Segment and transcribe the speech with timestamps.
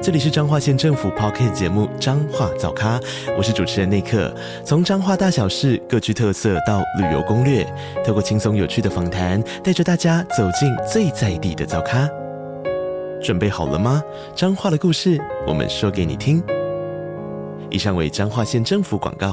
[0.00, 3.00] 这里是彰化县政府 Podcast 节目《彰化早咖》，
[3.36, 4.32] 我是主持人内克。
[4.64, 7.64] 从彰化大小事各具特色到旅游攻略，
[8.06, 12.08] 透过轻松有趣的访谈，带着大家走进最在地的早咖。
[13.20, 14.00] 准备好了吗？
[14.36, 16.40] 彰化的故事，我们说给你听。
[17.68, 19.32] 以上为彰化县政府广告。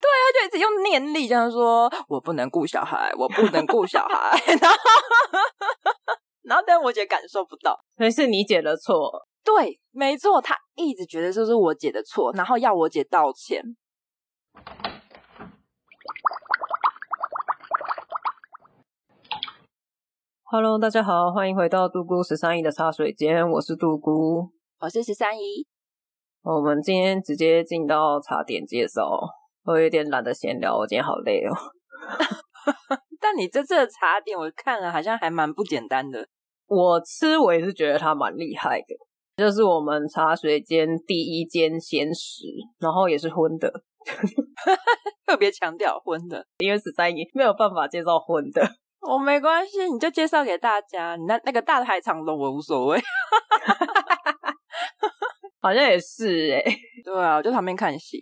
[0.00, 4.76] 对啊，就一直用念力这样说：“我不能顾小孩，我不能顾小孩。”然后。
[6.42, 9.26] 然后，但我姐感受不到，所以是你姐的错。
[9.44, 13.62] 对，没错，她一直觉得这是我姐的错，然后要我姐道歉。
[20.44, 25.66] Hello，大家好，欢迎回到杜姑十三姨的茶水间，我是杜姑，我是十三姨。
[26.42, 29.08] 我们今天直接进到茶点介绍，
[29.64, 31.52] 我有点懒得闲聊，我今天好累哦。
[33.22, 36.26] 但你这次的茶点，我看了好像还蛮不简单的。
[36.66, 38.96] 我吃，我也是觉得它蛮厉害的。
[39.36, 42.44] 就是我们茶水间第一间鲜食，
[42.78, 43.72] 然后也是荤的，
[45.24, 48.62] 特别强调荤的，因为十三姨没有办法介绍荤的。
[49.00, 51.16] 我没关系，你就介绍给大家。
[51.16, 53.00] 你那那个大排长龙，我无所谓。
[55.60, 58.20] 好像也是哎、欸，对啊，我就旁边看戏。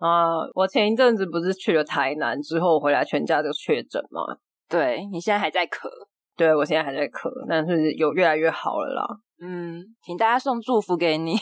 [0.00, 4.22] 啊，我前一阵子不是去了台南之后回来，全家就确诊嘛。
[4.68, 5.88] 对，你现在还在咳，
[6.36, 9.06] 对，我现在还在咳，但是有越来越好了啦。
[9.42, 11.36] 嗯，请大家送祝福给你，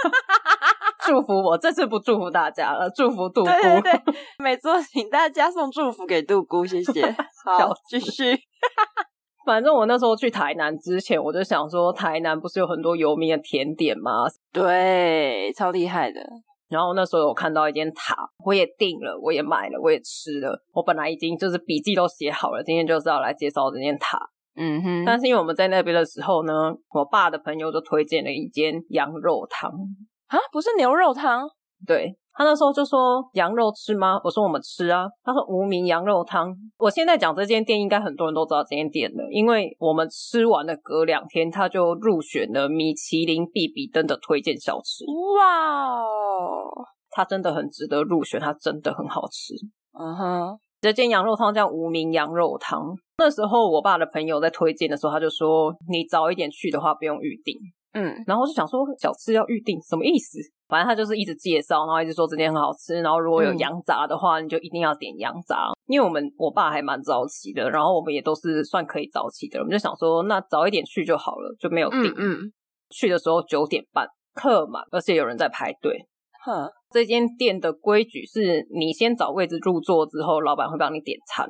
[1.06, 1.58] 祝福我。
[1.58, 3.50] 这次不祝福大家了，祝福杜姑。
[3.50, 7.02] 对对对， 没错，请大家送祝福给杜姑，谢谢。
[7.44, 8.38] 好，继续。
[9.44, 14.24] 反正我那时候去台南之前，我就想说，台南不是有很多有名的甜点吗？
[14.52, 16.20] 对，超厉害的。
[16.68, 20.62] 然后那时候我看到一间塔，我也订了，我也买了，我也吃了。
[20.72, 24.18] 我本来已经就是笔记都写好了，今天就是要来介绍这间塔。
[24.56, 25.04] 嗯哼。
[25.04, 26.52] 但是因为我们在那边的时候呢，
[26.90, 29.70] 我爸的朋友就推荐了一间羊肉汤
[30.26, 31.48] 啊，不是牛肉汤。
[31.86, 32.16] 对。
[32.38, 34.20] 他那时候就说羊肉吃吗？
[34.22, 35.08] 我说我们吃啊。
[35.24, 36.54] 他说无名羊肉汤。
[36.78, 45.04] 我现在讲这间店，应该很多人都知道这间店了，因为我们吃完了隔两天，他就入选了米其林必比登的推荐小吃。
[45.36, 46.70] 哇哦，
[47.10, 49.54] 它真的很值得入选，它真的很好吃。
[49.98, 52.94] 嗯哼，这间羊肉汤叫无名羊肉汤。
[53.18, 57.56] 那时候我爸的朋友在推荐的时候，他就说你早一点去的话不用预定。
[57.94, 60.38] 嗯，然后我就想说小吃要预定什么意思？
[60.68, 65.70] 反正他就是一直介绍，然后一直说这间很好吃，然后如果有羊杂的话，嗯、你就一定要点羊杂。
[65.86, 72.02] 因为我们我爸还蛮早起的，然后我们也都是算可以早起的，我们就想说那早一点去就好了，就没有订。
[72.02, 72.52] 嗯，嗯，
[72.90, 76.06] 去的时候九点半客满，而且有人在排队。
[76.44, 81.48] 哼，这间店的规矩是你先找位置入座之后，老板会帮你点餐。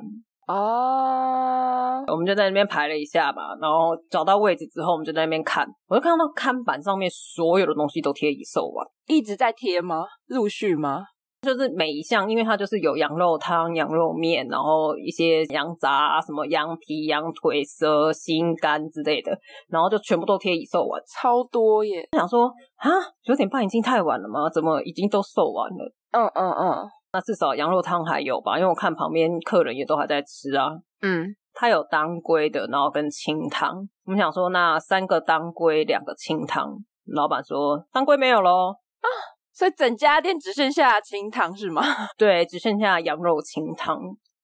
[0.51, 2.15] 哦，oh.
[2.15, 5.63] 我们就在那边排了一下嘛，然后找到位置之后，我们就在那边看。
[5.87, 10.05] 我就看到看板上面所有的东西都贴已售完，一直在贴吗？
[10.25, 11.03] 陆续吗？
[11.43, 19.31] 就是每一项，因为它就是有羊肉汤、羊肉面，然后一些羊杂、什么羊皮、羊腿、蛇、心肝之类的，
[19.69, 22.09] 然后就全部都贴已售完，超多耶！
[22.13, 22.89] 我想说啊，
[23.23, 24.49] 九点半已经太晚了吗？
[24.49, 25.93] 怎么已经都售完了？
[26.11, 26.89] 嗯嗯嗯。
[27.11, 30.69] 那至少羊肉汤还有吧，因为我看旁边客人也都还在吃啊。
[31.01, 33.75] 嗯，它有当归的，然后跟清汤。
[34.05, 36.71] 我们想说，那三个当归，两个清汤。
[37.05, 38.69] 老板说当归没有喽
[39.01, 39.07] 啊，
[39.51, 41.81] 所以整家店只剩下清汤是吗？
[42.17, 43.97] 对，只剩下羊肉清汤。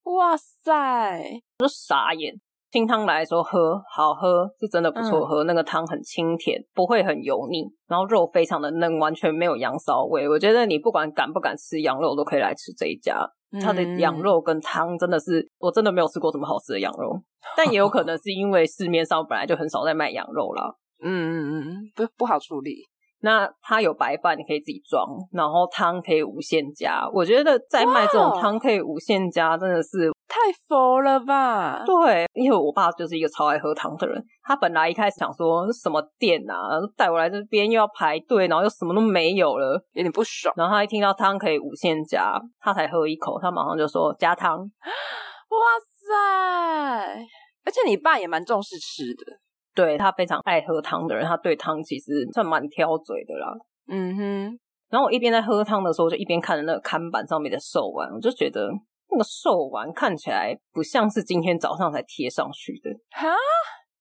[0.03, 0.73] 哇塞，
[1.59, 2.33] 我就傻眼。
[2.75, 5.45] 清汤来说喝好喝，是真的不错喝。
[5.45, 10.27] 嗯、那个汤很清甜，不会很油腻，然后肉非常的嫩，完全没有羊骚味。
[10.27, 13.17] 我觉得你不管敢不敢吃羊肉，都可以来吃这一家。
[13.53, 17.17] 嗯、它的羊肉跟汤真的是，我真的没有吃过这么好吃的羊肉。
[17.55, 20.75] 但也有可能是因为市面上本来就很少在卖羊肉啦。
[21.01, 22.81] 嗯嗯嗯，不不好处理。
[23.21, 27.09] 那它有白饭，你可以自己装，然后汤可以无限加。
[27.13, 30.11] 我觉得在卖这种汤可以无限加，真的是。
[30.35, 31.81] 太佛了吧！
[31.85, 34.21] 对，因为我爸就是一个超爱喝汤的人。
[34.43, 36.55] 他本来一开始想说什么店啊，
[36.97, 40.53] 带我来这边又要排队，然后又什么都没有了，有点不爽。
[40.57, 44.59] 然后他一听到汤可以无限加，他才喝一口，他马上就说加汤。
[44.59, 46.13] 哇塞！
[47.63, 49.39] 而且你爸也蛮重视吃的，
[49.73, 53.53] 对，他非常爱喝汤的人，他对汤其实算蛮挑嘴的啦。
[53.87, 54.59] 嗯哼。
[54.89, 58.69] 然后我一边在喝汤的时候，就一边看着那个看板上面的售完，我就觉得。
[59.15, 63.33] 那个寿丸看起来不像是今天早上才贴上去的，哈，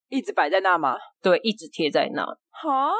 [0.08, 0.96] 一直摆在那吗？
[1.22, 2.24] 对，一直贴在那。
[2.24, 2.90] 哈，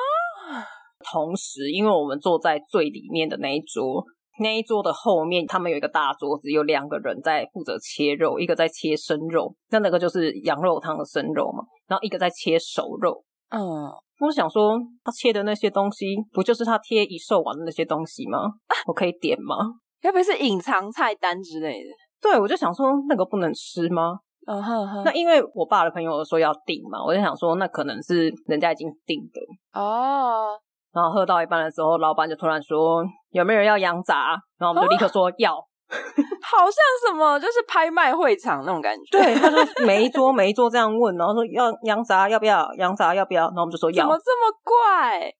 [1.12, 4.04] 同时，因为我们坐在最里面的那一桌，
[4.38, 13.24] 那一桌的后面，他们有一个大桌子，有两个人在负责切肉，一个在切生肉，那那个就是羊肉汤的生肉嘛，然后一个在切熟肉。
[13.50, 13.90] 嗯，
[14.20, 18.38] 我想说，他切的那些东西，不就是他贴一寿丸的那些东西吗？
[18.86, 19.56] 我可以点吗？
[20.00, 21.88] 该不会是隐藏菜单之类的？
[22.24, 24.18] 对，我就想说，那个不能吃吗？
[24.46, 25.02] 嗯哼哼。
[25.04, 30.58] 那因为我爸的朋友说要订嘛，我就想说，那可能是人家已经订的哦。
[30.92, 35.56] 然后喝到一半的时候，老板就突然说：“有没有人要羊杂？”然后我们就立刻说要。
[35.56, 35.64] 哦、
[36.40, 36.74] 好像
[37.06, 39.18] 什么就是拍卖会场那种感觉。
[39.18, 42.72] 对，他就每一桌每一桌这样问，然后说要羊杂要不要？
[42.78, 43.42] 羊杂要不要？
[43.48, 44.04] 然后我们就说要。
[44.04, 45.32] 怎么这么怪？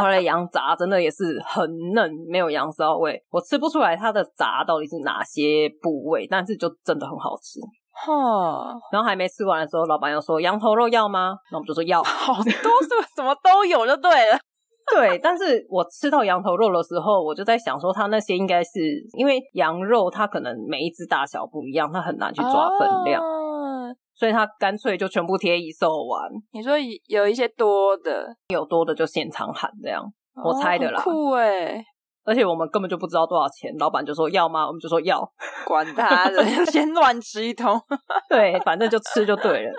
[0.00, 7.58] 后来羊杂真的也是很嫩，没有羊骚味，我吃不出来它的杂到底是哪些部位，但是就真的很好吃。
[7.92, 11.34] 哈，然后还没吃完的时候，老板又说羊头肉要吗？
[11.50, 14.38] 那我们就说要， 好多是什么都有就对了。
[14.94, 18.70] 对，但是我吃到羊头肉的时候，我就在想说，它那些应该是
[19.18, 23.20] 因为羊肉它可能每一只大小不一样，它很难去抓分量。
[23.20, 23.79] 哦
[24.20, 26.30] 所以他干脆就全部贴一售完。
[26.52, 26.74] 你说
[27.06, 31.00] 有一些多的，有多的就现场喊这样，哦、我猜的啦。
[31.02, 31.82] 酷哎！
[32.22, 34.66] 而且我们根本就不知道多少钱，老板就说要吗？
[34.66, 35.26] 我们就说要，
[35.66, 37.80] 管他的，先乱吃一通。
[38.28, 39.72] 对，反正就吃就对了。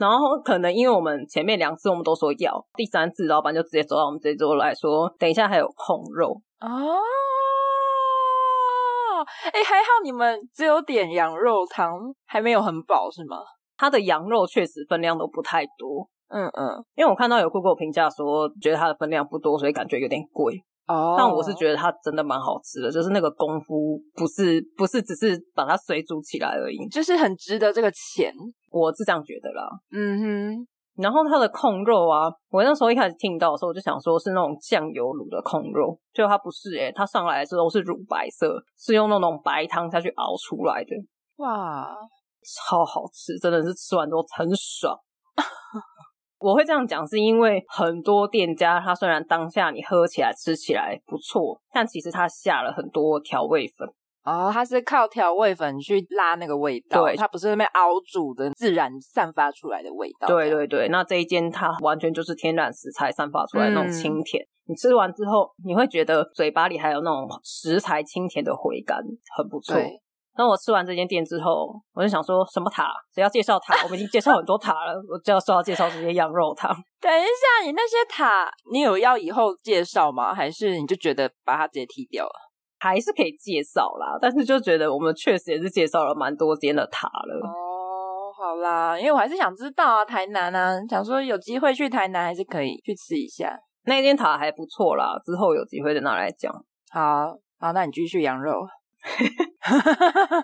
[0.00, 6.96] 然后可能因为我们前面两次我们都说要，第三次老板就直接走到我们这桌来说，等一下还有控肉哦。
[9.22, 13.38] 哎，还好你们只有点羊肉汤，还没有很饱是吗？
[13.76, 21.16] 它的羊肉确实分量都不太多，嗯嗯，因为我看到有 Google 评价说，觉得它的分量不多，所以感觉有点贵哦。
[21.18, 28.32] 但我是觉得它真的蛮好吃的，就是那个功夫不是不是只是把它水煮起来而已，就是很值得这个钱，
[28.70, 29.68] 我是这样觉得啦。
[29.90, 30.66] 嗯哼。
[30.96, 40.90] 然后它的控肉啊，我那时候一开始听到的时候，我就想说是那种酱油卤的控肉，结果它不是诶、欸、它上来的时候是乳白色，是用那种白汤下去熬出来的。
[41.36, 41.96] 哇，
[42.44, 44.98] 超好吃，真的是吃完之后很爽。
[46.38, 53.88] 我会这样讲，是因为很多店家，它虽然当下你喝起来吃起来不错，但其实它下了很多调味粉。
[54.24, 60.28] 哦，它是靠调味粉去拉那个味道，对，它不是那边熬煮的自然散发出来的味道。
[60.28, 68.98] 对对对，那这一间它完全就是天然食材散发出来的那种清甜，嗯、你吃完之后你会觉得嘴巴里还有那种食材清甜的回甘，
[69.36, 69.76] 很不错。
[70.34, 72.88] 那我吃完这间店之后，我就想说什么塔？
[73.14, 73.74] 谁要介绍塔？
[73.84, 76.70] 我们已经介绍很多塔了，我就要说要介绍这些羊肉汤。
[77.02, 80.32] 等一下，你那些塔，你有要以后介绍吗？
[80.32, 82.51] 还是你就觉得把它直接踢掉了？
[82.82, 87.46] 还是可以介绍啦，但是就觉得我们确实也是介绍了蛮多间的塔了。
[87.46, 93.56] 哦，好啦，因为我还是想知道啊，台南啊，想说有机会去台南还是可以去吃一下。
[93.84, 96.52] 那间塔还不错啦，之后有机会再拿来讲。
[96.90, 98.66] 好，好，那你继续羊肉。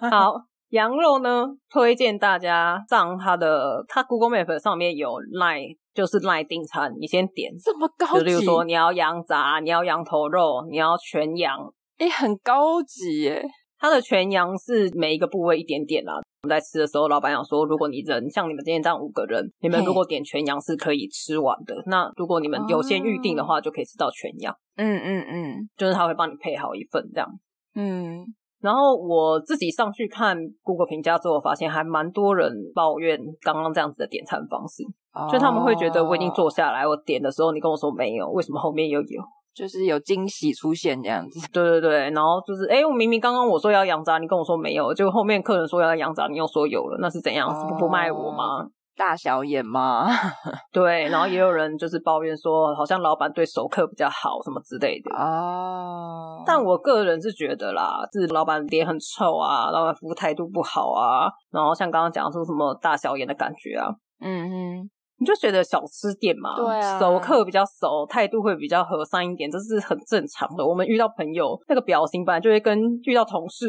[0.09, 0.35] 好，
[0.71, 11.59] 羊肉呢，推荐大家上它的，它 Google Map 上面有 Line，就是 Line 订餐，你先点这么高级，就例如说你要羊杂，你要羊头肉，你要全羊。
[11.99, 13.45] 诶、欸、很高级耶！
[13.81, 16.15] 它的全羊是每一个部位一点点啦。
[16.43, 21.75] 我们在吃的时候，老板想说，如果你人像你们今天这样五个人，你们如果点全羊是可以吃完的。
[21.87, 24.55] 那如果你们有先预定的话，就可以吃到全羊。
[24.77, 27.29] 嗯嗯嗯，就是他会帮你配好一份这样。
[27.75, 28.25] 嗯，
[28.61, 34.85] 然后我自己上去看 Google 评价之后，发现还蛮多人抱怨刚刚这样子的点餐方式，
[35.33, 39.23] 就他们会觉得我已经坐下来，我点的时候你跟我说没有，为什么后面又有？
[39.59, 47.49] 就是有惊喜出现这样子， 对对对，然后就是，哎，我明明刚刚我说要羊杂，你跟我说没有，就后面客人说要羊杂，你又说有了，那是怎样？
[47.69, 48.65] 不不卖我吗？
[48.97, 50.09] 大小眼吗？
[50.73, 55.17] 对，然后也有人就是抱怨说，好像老板对熟客比较好，什么之类的。
[55.17, 63.87] 哦，但我个人是觉得啦，是老板脸很臭啊，老板服务态度不好啊，然后像刚刚讲说什么大小眼的感觉啊，
[64.21, 64.91] 嗯嗯。
[65.21, 70.65] 你就觉得小吃店嘛，对啊，熟客比较熟，态度会比较和善一点，这是很正常的。
[70.65, 73.67] 我们遇到朋友那个表情，本来就会跟遇到同事、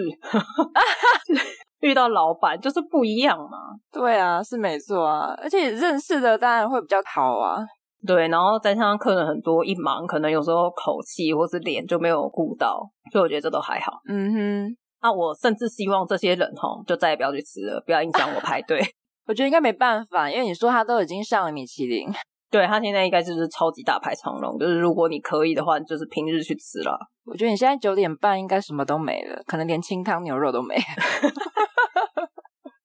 [1.81, 3.57] 遇到老板就是不一样嘛。
[3.91, 7.65] 对啊，是没错啊，而且认识的当然会比较好啊。
[8.05, 12.79] 对，然后再加上客人很多，一忙可能有时候口气或是脸就没有顾到，
[13.11, 13.99] 所以我觉得这都还好。
[14.07, 18.79] 嗯哼，那我甚至希望这些人吼，就再也不要去吃了，不要影响我排队。
[19.29, 22.09] 我觉得应该没办法，因为你说他都已经上了米其林，
[22.49, 26.97] 对，他现在应该就是超级大排长龙，就是如果你可以的话，就是平日去吃了。
[27.25, 30.81] 我觉得你现在九点半应该什么都没了，可能连清汤牛肉都没了。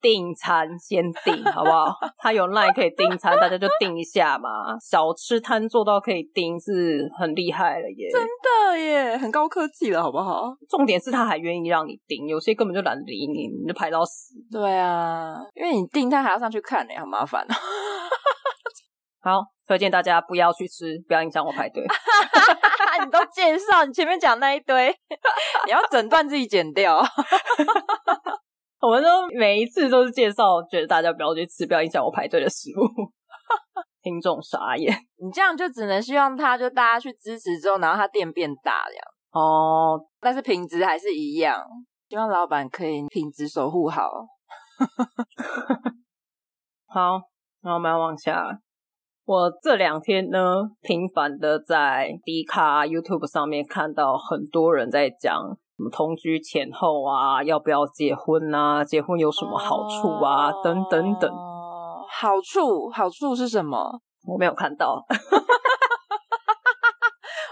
[0.04, 1.96] 订餐先订好不好？
[2.20, 4.78] 他有 LINE 可以订餐，大家就订一下嘛。
[4.78, 10.54] 小吃摊做到可以订是很厉害了耶，真的耶，很高科技了，好不好？
[10.68, 14.34] 重点是他还愿意让你订，有些根本就懒得理你，你就排到死。
[14.52, 17.54] 对啊，因为你订他还要上去看呢，好麻烦哦。
[19.25, 21.82] 好，推荐大家不要去吃，不要影响我排队。
[23.02, 24.94] 你都介绍，你前面讲那一堆，
[25.64, 27.02] 你要整段自己剪掉。
[28.84, 32.84] 我们都每一次都是介绍，觉得大家不要去吃，不要影响我排队的食物。
[34.02, 39.02] 听众傻眼，你这样就只能希望他就大家去支持之后，然后他店变大这样。
[39.30, 41.58] 哦，但是品质还是一样，
[42.10, 44.02] 希望老板可以品质守护好。
[46.86, 47.22] 好，
[47.62, 48.60] 那我们要往下。
[49.24, 50.38] 我这两天呢，
[50.82, 61.31] 频繁的在 D 卡 YouTube 上面看到很多人在讲什么同居前后啊，要不要结婚啊，结婚有什么好处啊，哦、等等等。
[62.09, 64.00] 好处，好处是什么？
[64.26, 65.04] 我没有看到。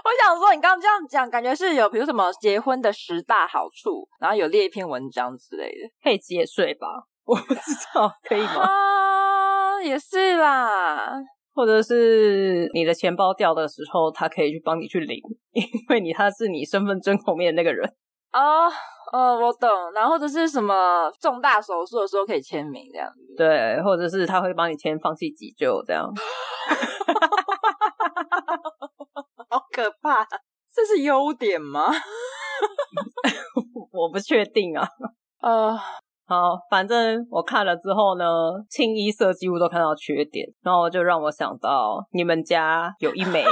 [0.05, 6.87] 我想说，你刚刚这样讲，感觉是有，比如什么结婚的十大好处，然后有列一篇文章之类的，可以节税吧？
[7.27, 7.61] 我不知
[7.95, 8.63] 道，可以吗？
[8.63, 11.13] 啊，也是啦。
[11.55, 15.21] 或者是你的钱包掉的时候，他可以去帮你去领，
[15.53, 17.93] 因为你他是你身份证后面的那个人。
[18.33, 18.71] 哦
[19.13, 19.69] 哦，我懂。
[19.95, 23.35] 然后或者是什么重大手术的时候可以签名这样子。
[23.37, 26.07] 对，或者是他会帮你签放弃急救这样。
[29.51, 30.27] 好可怕！
[30.75, 31.91] 这是优点吗？
[33.93, 34.89] 我不确定啊。
[35.43, 35.79] 呃。
[36.25, 38.25] 好，反正我看了之后呢，
[38.71, 43.45] 清一色几乎都看到缺点，然后就让我想到你们家有一枚，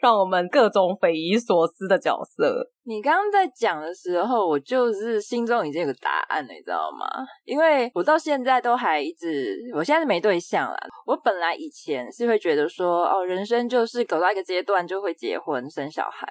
[0.00, 2.66] 让我们各种匪夷所思的角色。
[2.84, 7.06] 你刚刚在讲的时候，我就是心中已经有个答案了，你知道吗？
[7.44, 10.76] 因为我到现在都还一直，我现在是没对象啦。
[11.06, 16.26] 我本来以前是会觉得说，哦，人生就是走到一个阶段就会结婚生小孩。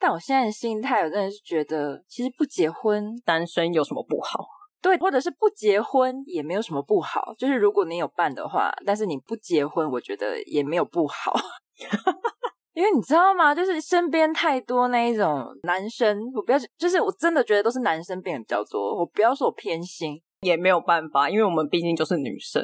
[0.00, 4.44] 但我现在的心态，我真的是觉得，其实不结婚单身有什么不好？
[4.80, 7.32] 对，或者是不结婚也没有什么不好。
[7.38, 11.34] 就是如果你有伴的话，但是你不结婚，我觉得也没有不好。
[12.74, 13.54] 因为你知道吗？
[13.54, 18.98] 就是身边太多那一种男生，我不要，就是我真的觉得都是男生变得比较多。
[18.98, 22.62] 我不要说我偏心，也没有办法，因为我们毕竟就是女生，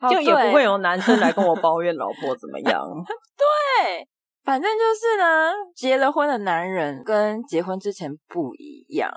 [0.00, 2.82] 哦、就也不会有男生来跟我抱怨老婆怎么样。
[3.36, 4.08] 对。
[4.44, 9.10] 反正就是呢，结了婚的男人跟结婚之前不一样。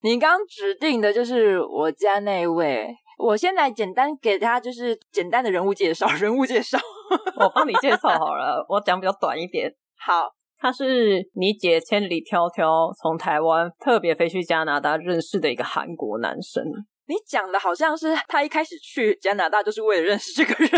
[0.00, 2.88] 你刚指定的就是我家那位，
[3.18, 6.78] 我现在简单给他就是简单的人物介绍，人物介绍，
[7.40, 9.72] 我帮你介绍好了，我讲比较短一点。
[9.98, 16.62] 好，他是你姐千里迢迢从台湾特别飞去加拿大认识的一个韩国男生。
[17.06, 20.70] 你讲的好像是他一开始去加拿大就是为了认识这个人，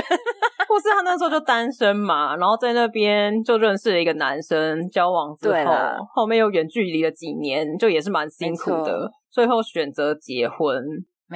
[0.69, 10.83] 或是他那时候就单身嘛，然后在那边就认识了一个男生，交往之后，啦后面又远距离了几年，就也是蛮辛苦的，最后选择结婚。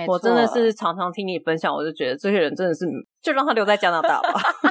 [0.08, 2.84] 我真的是常常听你分享，我就觉得这些人真的是
[3.22, 4.40] 就让他留在加拿大吧。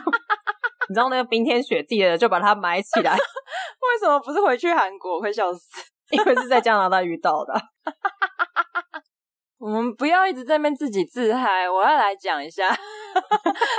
[0.90, 3.14] 你知道那个冰天雪地的，就把它埋起来。
[3.16, 5.18] 为什么不是回去韩国？
[5.18, 5.82] 我会笑死，
[6.12, 7.54] 因为是在加拿大遇到的。
[9.60, 12.76] 我们不要一直在那边自己自嗨，我要来讲一下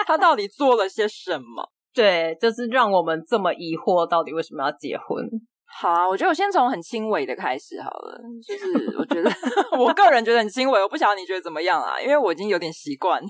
[0.07, 1.71] 他到底做了些什么。
[1.93, 5.26] 对，就是让我们这么疑惑，到底为什么要结婚？
[5.73, 8.21] 好啊，我觉得我先从很轻微的开始好了。
[8.47, 9.31] 就是我觉得
[9.79, 11.99] 我个人觉得很轻微，我不晓得你觉得怎么样啊？
[12.00, 13.21] 因为我已经有点习惯。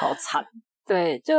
[0.00, 0.44] 好惨。
[0.86, 1.34] 对，就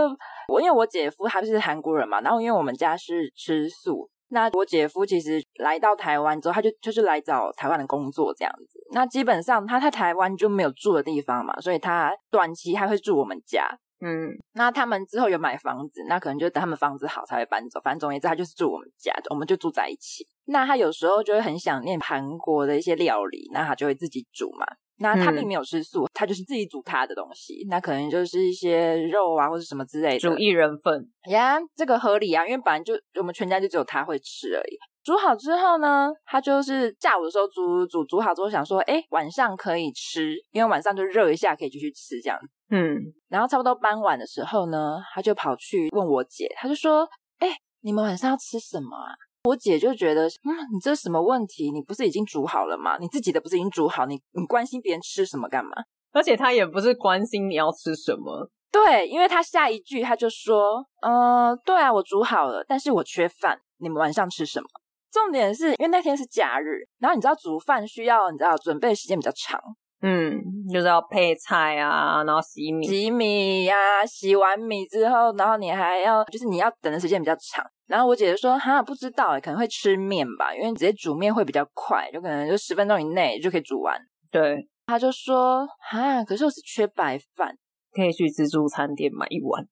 [0.49, 4.09] 我因为我姐夫他是韩国人嘛，然后因为我们家是吃素。
[4.29, 8.77] 那我姐夫其实来到台湾之后，他就就是来找台湾的工作这样子。
[8.91, 13.65] 那基本上他在台湾就没有住的地方嘛，所以他短期还会住我们家。
[13.99, 17.79] 嗯，那他们之后有买房子，那可能就等他们房子好才会搬走。
[17.79, 20.27] 反正总而言之，他就是住我们家，我们就住在一起。
[20.45, 24.67] 那他有时候就会很想念韩国的一些料理，那他就会自己煮嘛。
[24.99, 27.65] 那他并没有吃素，嗯、他就是自己煮他的东西。
[27.69, 30.19] 那可能就是一些肉啊，或者什么之类的。
[30.19, 34.77] 煮一人份呀，这个合理啊，因为本来就我们全家就只有他会吃而已。
[35.03, 42.37] 煮好之后呢，他就是下午的时候煮煮煮好之后，想说，哎，晚上可以吃，因为晚上就热一下可以继续吃这样。
[42.69, 42.97] 嗯，
[43.29, 47.07] 然后差不多傍晚的时候呢，他就跑去问我姐，他就说，
[47.39, 47.47] 哎，
[47.81, 49.13] 你们晚上要吃什么啊？
[49.47, 51.71] 我姐就觉得，嗯，你这是什么问题？
[51.71, 52.97] 你不是已经煮好了吗？
[52.99, 54.05] 你自己的不是已经煮好？
[54.05, 55.71] 你你关心别人吃什么干嘛？
[56.11, 64.67] 而且她也不是关心你要吃什么，对，因为她下一句她就说：“嗯、呃，对啊，我煮好了，但是我缺饭，你们晚上吃什么？”
[65.11, 69.59] 重点是因为那天是假日，然后你知道煮饭需要你知道准备时间比较长，
[70.01, 70.39] 嗯，
[70.71, 77.65] 就是要配菜啊，然后洗米，洗米呀、啊，洗完米之后，然后你还要就是你要等的时间比较长。
[77.87, 83.97] 然后我姐姐说：“哈，不知道诶，可能会吃面吧，因为直接煮面会比较快，就可能就十分钟以内就可以煮完。”
[84.31, 87.55] 对，她就说：“哈，可是我只缺白饭，
[87.93, 89.63] 可以去自助餐店买一碗。”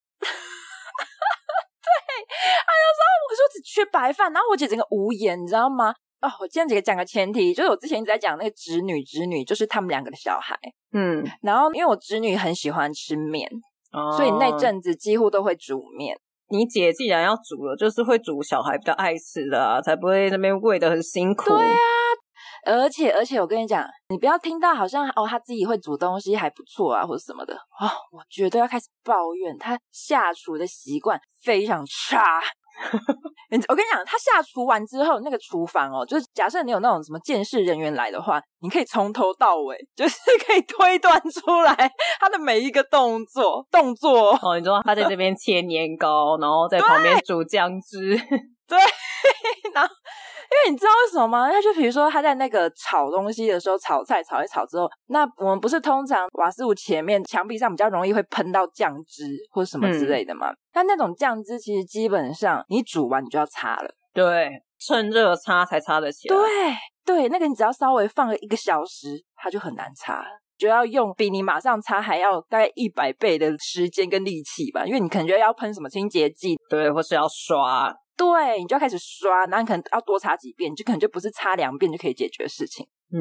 [2.66, 5.94] 他就说：“我说只缺白饭。”然后我姐整个无言，你知道吗？
[6.22, 10.58] 哦，我今天姐姐讲个前提，就是我之前一直在讲那个侄女，侄女就是他们两个的小孩。
[10.94, 13.48] 嗯，然后因为我侄女很喜欢吃面，
[13.92, 16.18] 哦、所以那阵子几乎都会煮面。
[16.50, 21.50] 你姐既然要煮了，就是会煮小孩比较爱吃的啊，才不会那边喂的很辛苦。
[21.50, 21.78] 对啊。
[22.68, 32.42] 而且而且，我跟你讲，你不要听到好像哦，他自己会煮东西还不错啊，或者什么的哦，我绝对要开始抱怨他下厨的习惯非常差。
[33.70, 41.74] 我跟你讲，他下厨完之后，那个厨房哦，就是假设你有那种什么监视人员来的话，你可以从头到尾，就是 可以推断出来
[42.20, 44.38] 他的每一个动作动作。
[44.42, 48.18] 哦，你知道他在这边切年糕，然后在旁边煮酱汁，
[48.68, 48.78] 对，
[49.74, 49.94] 然后。
[50.56, 51.52] 因为你知道为什么吗？
[51.52, 60.48] 他就比如说他在那个炒东西的时候，炒菜炒一炒之后，那我们不是通常瓦斯炉前面墙壁上比较容易会喷到酱汁或者什么之类的吗？
[60.72, 66.36] 但、嗯、那种酱汁其实基本上你煮完你就要擦了，对，趁热擦才擦得起来。
[66.36, 66.48] 对
[67.06, 70.24] 对，那个你只要稍微放个一个小时，它就很难擦，
[70.58, 77.94] 就要用比你马上擦还要大概一百倍的时间跟力气吧，因为你可能觉得要喷什么清洁剂，对，或是要刷。
[78.18, 82.88] 对，你就要开始刷，然后你可能要多擦几遍，就可能就不是擦两遍就可以解决的事情。
[83.12, 83.20] 嗯，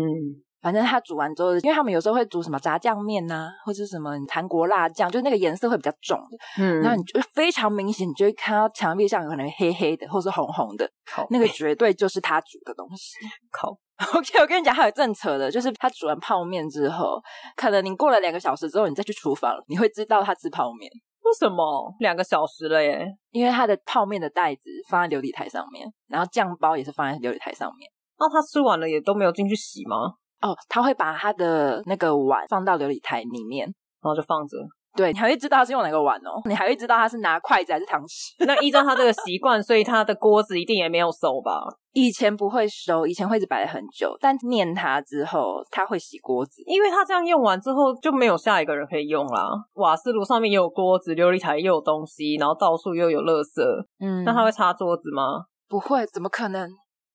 [0.62, 6.38] 反正他煮完之后，因为他们有时候会煮什么炸酱面呐、啊，或者什么韩国辣酱，就是那个颜色会比较重的。
[6.62, 13.16] 嗯，然后你就非常明显，你就会看到墙壁上有可能黑黑的，或是红红的，靠，那个绝对就是他煮的东西。
[13.50, 13.68] 靠，
[14.18, 17.20] OK，我跟你讲，还有正扯的，就是他煮完泡面之后，
[17.56, 20.90] 可能你过了两个小时之后，你再去厨房，你会知道他吃泡面。
[21.24, 23.06] 为什么两个小时了耶？
[23.30, 27.90] 因为他的泡面的袋子放在琉璃台上面，然后酱包也是放在琉璃台上面。
[28.18, 30.14] 那他吃完了也都没有进去洗吗？
[30.40, 34.58] 哦，他会把他的那个碗放到琉璃台里面，然后就放着。
[34.96, 38.34] 对，你还会知道他是用哪个碗哦，你还会知道他是拿筷子还是汤匙。
[38.46, 41.64] 那依照他这个习惯，所以他的锅子一定也没有收吧？
[41.92, 44.16] 以前不会收，以前会一直摆了很久。
[44.20, 49.48] 但念他之后，他会洗锅子，因为他这样用完之后就没有下一个人可以用啦。
[49.74, 53.62] 瓦斯炉上面也有锅子，琉璃台又有东西，然后到处又有垃圾。
[54.00, 55.46] 嗯，那他会擦桌子吗？
[55.68, 56.68] 不会，怎么可能？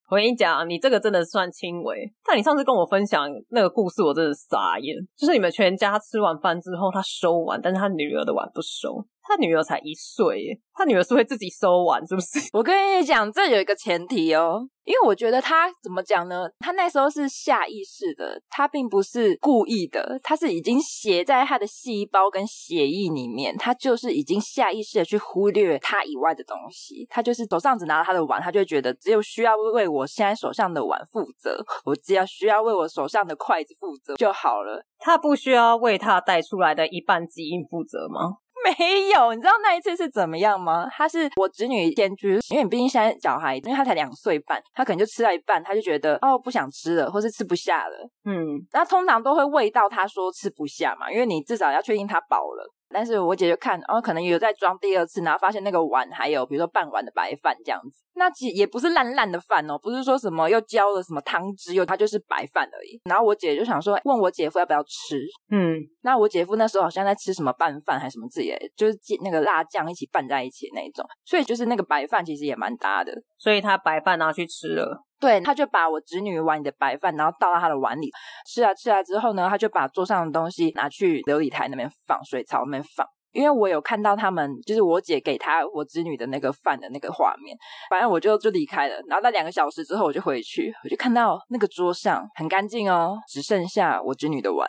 [0.10, 2.12] 我跟你讲，你这个真的算轻微。
[2.26, 4.96] 但你上次跟我分享那个故事，我真的傻眼。
[5.16, 9.06] 就是你们全家吃完饭之后，他收碗，但是他女儿的碗不收。
[9.30, 12.40] 他女儿才一岁耶，他女儿是会自己收碗，是不是？
[12.52, 16.50] 我跟你讲，这有一个前提哦，因为我觉得他怎么讲呢？
[16.60, 27.06] 他那时候是下意识的，他并不是故意的，他是已经写在他的细胞跟血液里面，他就是已经下意识的去忽略他以外的东西。
[27.08, 34.84] 他就是手上只拿了他的碗，他就会觉得只有需要为我现在手上的碗负责， 我只要需要为我手上的筷子负责就好了。
[34.98, 38.38] 他不需要为他带出来的一半基因负责吗？
[38.78, 40.88] 没有，你知道那一次是怎么样吗？
[40.92, 48.10] 他是我侄女先去，因为你毕竟现在小孩，因为他才两岁半，他可能就吃到一半，他就觉得哦不想吃了，或是吃不下了。
[48.26, 52.74] 嗯，那通常都会喂到他说吃不下嘛，因为你至少要确定他饱了。
[52.92, 58.04] 但是我姐就看，哦，可能有在装第二次，然后发现那个碗还有，比如说半碗的白饭这样子。
[58.16, 63.00] 那其实也不是烂烂的饭哦，不是说什么又浇了什么汤汁，又它就是白饭而已。
[63.06, 65.22] 然后我姐就想说，问我姐夫要不要吃。
[65.52, 73.14] 嗯，那我姐夫那时候好像在吃什么拌饭还是什么之类的，就是那个辣酱一起拌在一起那一种，所以就是那个白饭其实也蛮搭的。
[73.38, 75.06] 所以他白饭拿去吃了。
[75.20, 78.10] 对，他就把我侄女碗里的白饭，然后倒到他的碗里
[78.48, 83.06] 吃啊吃啊之后呢，他就把桌上的东西拿去琉璃台那边放，水槽那边放。
[83.32, 87.56] 因为我有看到他们，就是我姐给他我侄女的那个饭的那个画面。
[87.90, 94.68] 反正我就就离开了，然后在两个小时之后我就回去，我就看到那个桌上很干净哦，只剩下我侄女的碗。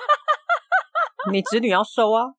[1.32, 2.26] 你侄女要收啊？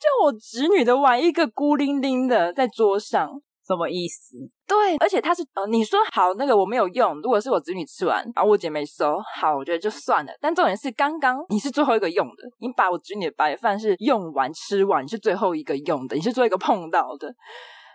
[0.00, 3.40] 就我侄女的碗，一个孤零零的在桌上。
[3.70, 4.36] 什么意思？
[4.66, 10.32] 对，而且他是呃，你说好那个我没有用，如果是我子女吃完，然后我姐没收，好，我觉得就算了。
[10.40, 17.32] 但重点是，刚刚你是最后一个用的，你把我侄女的白饭是用完吃完，你是最后一个用的，你是最后一个碰到的。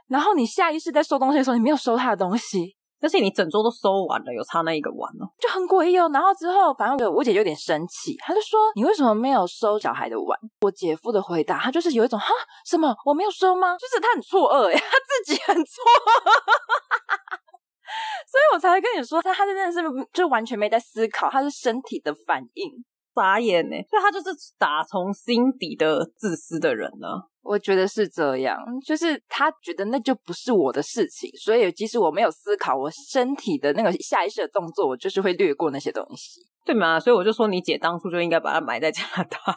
[0.08, 6.10] 然后你下意识在收东西的时候，你没有收他的东西，而且你整桌都收完了，有差那一个碗哦，就很诡异哦。
[6.12, 12.28] 然后之后，反正我姐就有点生气，她就说：“你为什么没有收小孩的碗？”我姐夫的回答，他就是有一种哈
[12.66, 13.78] 什么我没有收吗？
[13.80, 16.32] 就是他很错愕呀， 他自己很错愕，
[18.28, 19.80] 所以我才会跟你说，他他真的是
[20.12, 22.84] 就完全没在思考，他是身体的反应。
[23.16, 27.08] 傻眼呢，所以他就是打从心底的自私的人呢。
[27.42, 37.00] 我觉得是这样，就是他觉得那就不是我的事情，所以即使我没有思考，我身体的那个下意识的动作，我就是会略过那些东西，对吗？
[37.00, 39.38] 所以我就说，你姐当初就应该把它埋在加拿大。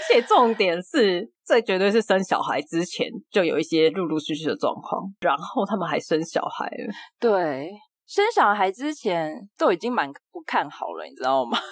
[0.00, 6.92] 而且重点是，这绝对是生小孩之前就有一些陆陆续续的状况，然后他们还生小孩了。
[7.18, 7.70] 对。
[8.10, 11.56] 生小孩之前都已经蛮不看好了，你知道吗？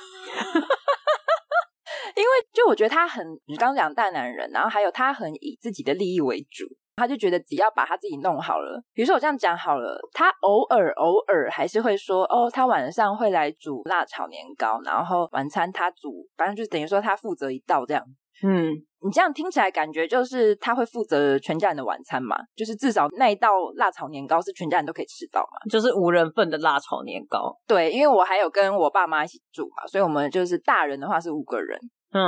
[2.15, 8.81] 因为就我觉得他很，你刚刚讲大男人，然后还有他很以自己的利益为主，他就觉得只要把他自己弄好了。
[8.93, 18.05] 比如说我这样讲好了，他偶尔偶尔还是会说，哦，他晚上会来煮辣炒年糕，然后晚餐他煮，反正就等于说他负责一道这样。
[18.43, 18.71] 嗯，
[19.03, 22.37] 你这样听起来感觉就是他会负责全家人的晚餐嘛？
[22.55, 25.59] 就是至少那一道辣炒年糕是全家人都可以吃到嘛？
[25.71, 27.57] 就是五人份的辣炒年糕。
[27.67, 31.79] 对，因为我还有跟我爸妈一起住嘛，所以我们就是大人的话是五个人。
[32.13, 32.23] 嗯，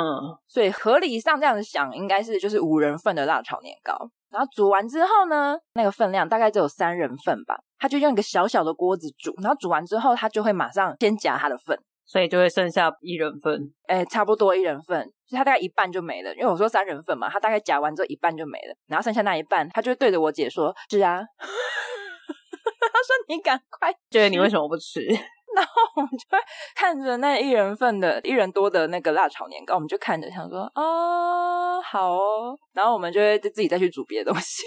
[0.46, 3.96] 所以合理上这样子想，应该是就是五人份的辣炒年糕。
[4.31, 9.33] 然后煮完之后呢，那个分量大概只有三人份吧，他就用一个小小的锅子煮。
[9.42, 11.77] 然后煮完之后，他就会马上先夹他的份。
[12.11, 16.35] 所以就会剩下一人份，哎，差不多一人份，就他大概一半就没了。
[16.35, 21.20] 因为我说三人份嘛，他大概夹完之后一半就没了，然后剩下那一半，他就对着我姐说：“是啊。
[22.81, 25.01] ”他说：“你赶快。”觉得你为什么不吃？
[25.55, 26.38] 然后我们就会
[26.75, 34.64] 看着那一人份的一人多的那个辣炒年糕，我们就看着想说：“哦，好哦。”然后我们就会自己再去煮别的东西，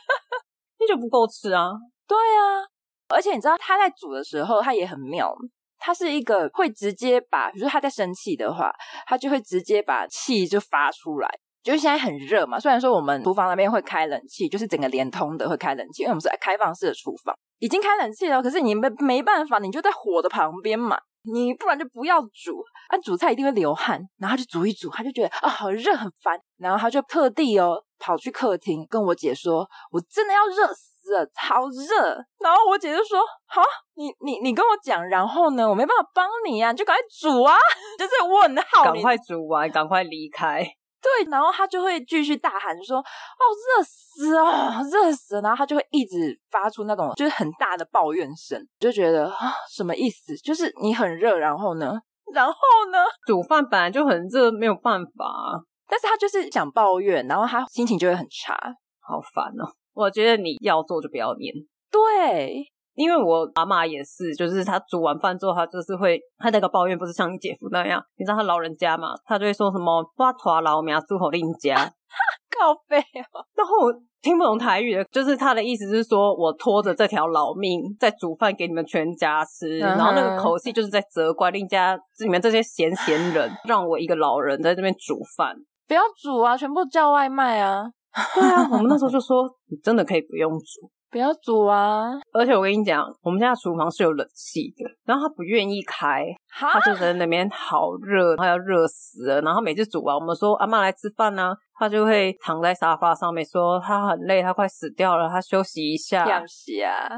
[0.78, 1.70] 那就不够吃啊。
[2.06, 2.60] 对啊，
[3.08, 5.34] 而且你知道他在煮的时候，他也很妙。
[5.78, 8.72] 他是一个会直接把，比如说他在生气的话，
[9.06, 11.28] 他就会直接把气就发出来。
[11.60, 18.42] 就是现在很热嘛，虽然说我们厨房那边会开冷气，就是整个连通的会开冷气，因为我们是开放式的厨房，已经开冷气了。
[18.42, 22.64] 可是你没没办法，你就在火的旁边嘛，你不然就不要煮。
[22.88, 30.87] 啊，煮菜一定会流汗，然后就煮一煮，他就觉得啊好热很烦，然后他就特地哦跑去客厅跟我姐说，我真的要热死。
[31.34, 33.62] 好热，然后我姐就说：“好，
[33.94, 37.56] 你你你跟我讲，然后呢，我没办法帮你呀、啊，你就赶快煮啊，
[37.98, 40.62] 就是问号，赶快煮完，赶快离开。
[41.00, 43.42] ”对，然后他就会继续大喊说：“哦，
[43.76, 50.36] 热死啊，热死了！”然后他就会一直发出那种就是很大的抱怨声，就觉得啊，什么意思？
[50.38, 51.96] 就是你很热，然后呢，
[52.34, 52.52] 然后
[52.90, 55.62] 呢，煮饭本来就很热，没有办法。
[55.90, 58.54] 但是他就是想抱怨，然后他心情就会很差，
[59.00, 59.72] 好烦哦。
[59.98, 61.52] 我觉得你要做就不要念。
[61.90, 71.74] 对，因为我阿妈也是，就是她煮完饭之后，她就是会，她那个抱怨不是像你姐夫那样，你知道她老人家嘛，她就会说什么“把拖老苗煮好另家
[72.56, 73.42] ”，靠背哦。
[73.56, 85.56] 然后我听不懂台语的，就是她的意思是说我拖着这条老命在煮饭给你们全家吃，嗯、然后那个口气就是在责怪另家你们这些闲闲人， 让我一个老人在这边煮饭，
[85.88, 87.86] 不要煮啊，全部叫外卖啊。
[88.34, 92.10] 对啊，我们那时候就说，你真的可以不用煮，不要煮啊！
[92.32, 99.40] 而且我跟你讲，我们家的厨房是有冷气的，然后他不愿意开，他就在那边好热，他要热死了。
[99.42, 106.24] 然后每次煮完，我们说阿妈来吃饭呢，他就会躺在沙发上面说他很累，他快死掉了，他休息一下。
[106.24, 107.08] 休息啊！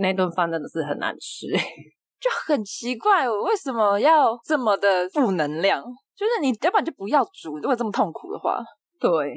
[0.00, 1.46] 那顿饭真的是很难吃，
[2.20, 5.82] 就很奇怪，我为什么要这么的负能量？
[6.16, 8.62] 就是你要不然就不要煮，如果这么痛苦的话，
[9.00, 9.34] 对。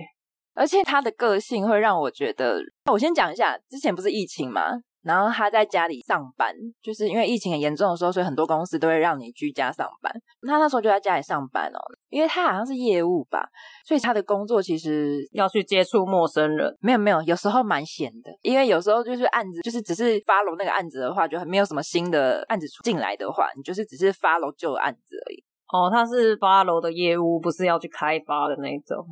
[0.54, 2.60] 而且他的个性会让我觉得，
[2.92, 4.62] 我先讲一下，之前不是疫情嘛，
[5.02, 10.14] 然后他在家里上班，就是因为疫情很严重的时候，所以很多公司都会让你居家上班。
[10.48, 13.50] 他那时候就在家里上班哦，因为他好像是业务吧，
[13.86, 16.74] 所以他的工作其实要去接触陌生人。
[16.80, 25.44] 没有没有，有时候蛮闲的，因为有时候就是案子，就是只是 follow 那个案子的话，就很没有什么新的案子进来的话，你就是只是 follow 旧案子而已。
[25.74, 29.04] 哦，他是 follow 的业务，不是要去开发的那种。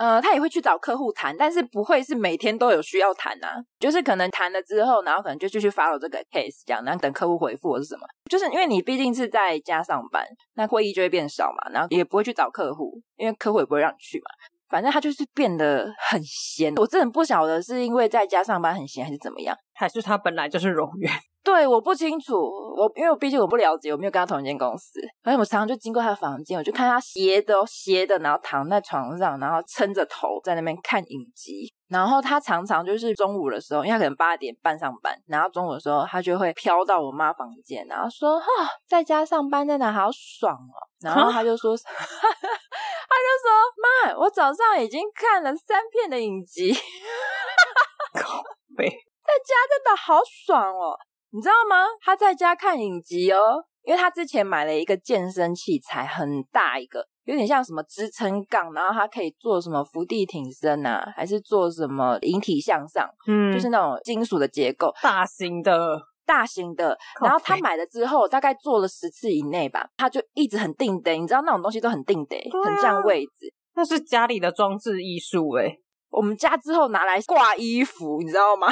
[0.00, 3.56] 呃，他也会去找客户谈，但是不会是每天都有需要谈啊。
[3.78, 8.00] 就是可能谈了之后，然后可能就继续发到这个 case，这样，然后等客户回复或是什么。
[8.30, 14.24] 就是因为你毕竟是在家上班，那会议就会变少嘛，然后也不会去找客户，因为客户也不会让你去嘛。
[14.70, 16.72] 反正他就是变得很闲。
[16.76, 21.10] 我真的不晓得是因为在家上班很闲，还是怎么样，还是他本来就是冗员。
[21.42, 25.00] 对，我不清楚，我因为我毕竟我不了解，我没有跟他同一间公司。
[25.22, 31.72] 而且我常常就经过他的房间，我就看他斜的斜的，然后躺在床上，然后撑着头在那边看影集。
[31.88, 38.46] 然后他常常就是中午的时候，因为他可能八点半上班，然后中午的时候他就会飘到我妈房间，然后说：“哈，
[38.86, 46.72] 在家上班真的好爽哦。”然后他就说：“蛤 他就说妈，我早上已经看了三片的影集，
[48.14, 48.42] 靠
[48.76, 48.86] 北，
[49.30, 50.98] 在家真的好爽哦。”
[51.32, 51.86] 你知道吗？
[52.00, 66.98] 他在家看影集哦，因为他之前买了一个健身器材，很大一个，有点像什么支撑杠，然后他可以做什么伏地挺身啊，还是做什么引体向上，嗯，就是那种金属的结构，大型的，大型的。
[67.22, 75.80] 然后他买了之后，大概做了十次以内吧，他就一直很定得，你知道那种东西都很定得，啊、很占位置，那是家里的装置艺术诶。
[76.08, 78.66] 我们家之后拿来挂衣服，你知道吗？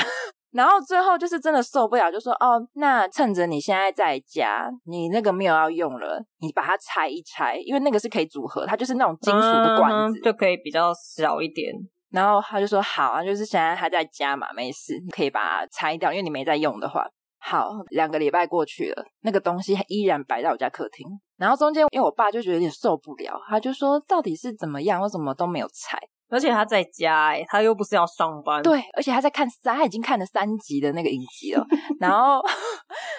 [0.51, 11.73] 然后最后就是真的受不了，就说哦，那趁着你现在在家，你那个没有要用了，你把它拆一拆，因为那个是可以组合，它就是那种金属的管子，嗯、就可以比较小一点。
[12.11, 17.07] 然后他就说好啊，就是现在他在家嘛，没事，你可以把它拆掉，因为你没在用的话。
[17.41, 21.07] 好，两个礼拜过去了，那个东西依然摆在我家客厅。
[21.37, 25.99] 然后中间因为我爸就觉得有点受不了，他就说到底是怎么样，为什么都没有拆？
[26.31, 28.63] 而且他在家哎，他又不是要上班。
[28.63, 31.65] 对，而且他在看三，他已经看了三集的那个影集了。
[31.99, 32.41] 然后，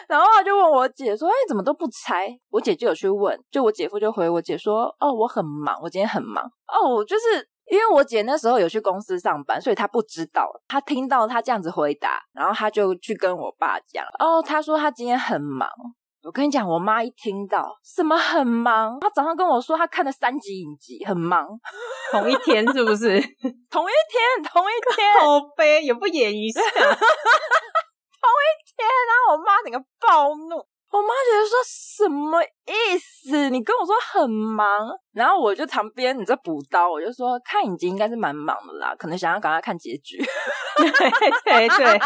[0.07, 10.49] 然后他就问我姐说：“哎，怎么都不拆？”我姐就有去问，就我姐夫就回我姐说：“哦，我很忙，我今天很忙。”哦，就是因为我姐那时候有去公司上班，所以她不知道。
[10.67, 15.67] 她听到他这样子回答，然后他就去跟我爸讲：“哦，他说他今天很忙。”
[16.21, 21.47] 我跟你讲，我妈一听到什么很忙，她早上跟我说她看了三集影集，很忙。
[22.11, 23.19] 同一天是不是？
[23.71, 25.13] 同一天，同一天。
[25.21, 26.59] 好悲，也不演一下。
[26.61, 30.57] 同一天，然后我妈整个暴怒，
[30.91, 33.49] 我妈觉得说什么意思？
[33.49, 40.17] 你跟我说很忙，然后我就旁边你在补刀，我就说看影集应该是蛮忙的啦，可能想要赶快看结局。
[40.75, 41.99] 对对对，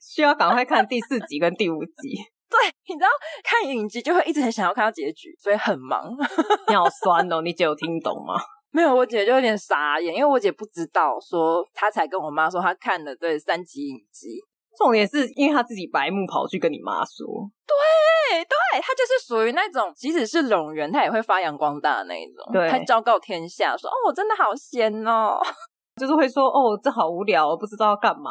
[0.00, 2.18] 需要赶快看第四集跟第五集。
[2.60, 3.08] 对，你知道
[3.42, 6.14] 看影集就会一直很想要看到结局，所以很忙。
[6.68, 8.34] 你好酸哦，你姐有听懂吗？
[8.70, 14.40] 没有，我姐就有点傻眼，因为我姐不知道，说她才跟我妈说她看了对三集影集。
[14.76, 17.24] 重点是因为她自己白目跑去跟你妈说，
[17.64, 25.38] 对对，她就是属于那种即使是冗员，她也会发扬光大的那一种，对，她昭告天下说哦，我真的好闲哦，
[26.00, 28.30] 就是会说哦，这好无聊，我不知道要干嘛。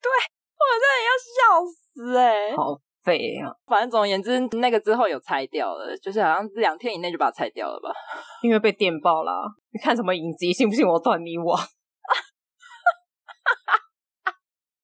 [0.00, 0.10] 对，
[0.56, 2.80] 我真的要笑死哎、欸，好。
[3.04, 3.52] 废啊！
[3.66, 7.90] 反正总而言之，那个之后有拆掉了，就是好像两天以内就把它拆掉了吧？
[8.42, 9.30] 因为被电爆了。
[9.72, 10.52] 你看什么影集？
[10.52, 11.58] 信不信我断你网？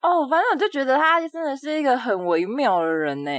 [0.02, 3.30] 哦，反正我就觉得他真的是一个很微妙的人呢。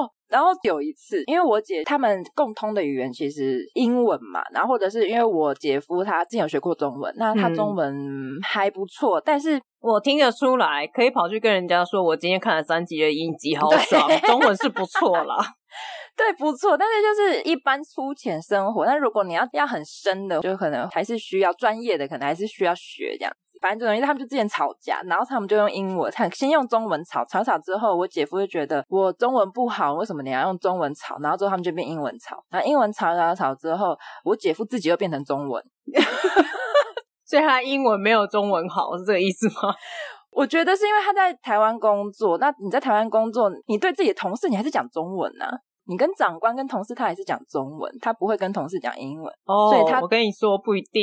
[0.00, 7.94] 哦，然后有一次，因为我姐他们共通的语言其实英文嘛，然后或者是因为我姐夫他之前有学过中文，那他中文
[8.42, 9.60] 还不错，嗯、但是。
[9.82, 14.06] 我听得出来，可以跑去跟人家说，我今天看了三集的影集，好爽。
[14.26, 15.34] 中文是不错啦，
[16.14, 16.76] 对，不错。
[16.76, 23.49] 但是就是一般粗浅生活，但如果你要要很深的，就可能还是需要专业的，可能还是需要学这样子。
[23.60, 31.18] 反正就等于他们就之前吵架，然后他们就用英文，他先用中文吵，吵吵之后，我姐夫就觉得我中文不好，为什么你要用中文吵？
[31.20, 35.62] 然后之后他们就变英文吵，然后英文吵吵吵之后，我姐夫自己又变成中文。
[37.26, 39.74] 所以他英文没有中文好，是这个意思吗？
[40.32, 42.38] 我觉得是因为他在台湾工作。
[42.38, 45.58] 那你在台湾工作，你对自己的同事，你还是讲中文呢、啊？
[45.90, 49.26] 你跟长官、跟同事，他也是讲中文，他不会跟同事讲英文。
[49.44, 51.02] 哦，所以他我跟你说不一定。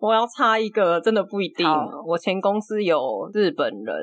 [0.00, 1.66] 我要插一个，真的不一定。
[2.04, 2.98] 我前公司有
[3.32, 3.94] 日本人，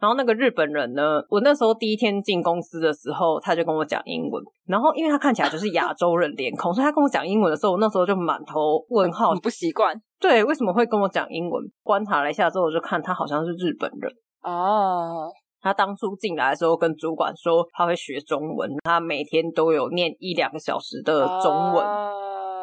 [0.00, 4.42] 然后那个日本人呢，我那时候第一天进公司的时候，他就跟我讲英文。
[4.66, 9.96] 然后因为他看起来就是亚洲人脸孔，所以他跟我讲英文的时候，我那时候就满头问号，你不习惯。
[10.20, 11.62] 对，为什么会跟我讲英文？
[11.82, 14.12] 观察了一下之后，我就看他好像是日本人。
[14.42, 15.30] 哦，
[15.64, 21.84] 他当初进来的时候跟主管说他会学中文，他每天都有念一两个小时的中文。
[21.84, 22.20] 哦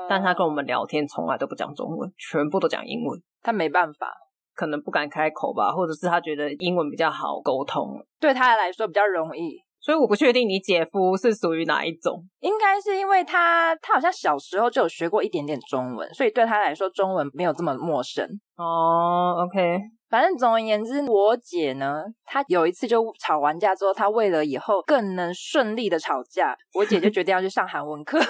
[0.10, 3.18] 但他跟我们聊天从来都不讲中文，全部都讲英文。
[3.42, 4.12] 他没办法，
[4.54, 9.64] 可能不敢开口吧，或者是他觉得英文比较好沟通，对他来说比较容易。
[9.80, 18.28] 所以我不确定你姐夫是属于哪一种，应该是因为他他好像小时候就有学过一点点中文，所以对他来说中文没有这么陌生。
[18.58, 19.80] 哦，OK，
[20.12, 28.20] 反正总而言之，我姐呢，她有一次就吵完架之后，她为了以后更能顺利的吵架，我姐就决定要去上韩文课。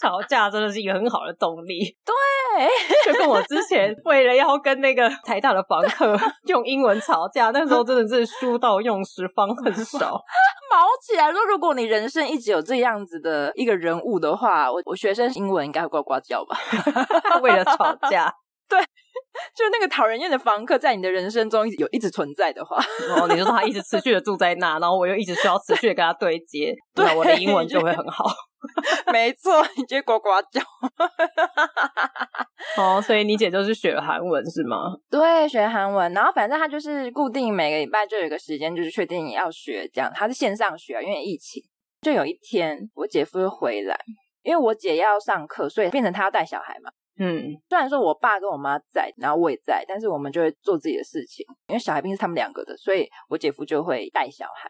[0.00, 1.96] 吵架真的是一个很好的动力。
[2.04, 2.14] 对，
[3.12, 10.20] 就跟我之前 为了要跟那个台大的房客用英文吵架，那时候真的是书到用时方恨少。
[10.70, 16.58] 毛起来说，如果你人生一直有这样子的一个人物的话，我我学生英文应该会呱呱叫吧？
[17.42, 18.34] 为了吵架，
[18.68, 18.78] 对。
[19.56, 22.76] 就那个讨人厌的房客，在你的人生中有一直存在的话，
[23.16, 28.26] 哦，你就说他一直持续的住在那，然后我又一直需要持续的跟他对接，对， 那我的英文就会很好。
[29.12, 30.60] 没错，你就呱呱叫。
[32.80, 34.94] 哦，所以你姐就是学韩文是吗？
[35.10, 40.08] 对，学韩文，然后反正她就是固定每个礼拜就有一个时间，就是确定你要学这样。
[40.14, 41.60] 她是线上学，因为疫情。
[42.00, 43.98] 就有一天，我姐夫又回来，
[44.42, 46.90] 因为我姐要上课，所以变成他要带小孩嘛。
[47.18, 54.68] 嗯，虽然说我爸跟我妈在，然后我也在，但是我们就会做自己的事情，因为小孩毕竟是他们两个的，所以我姐夫就会带小孩。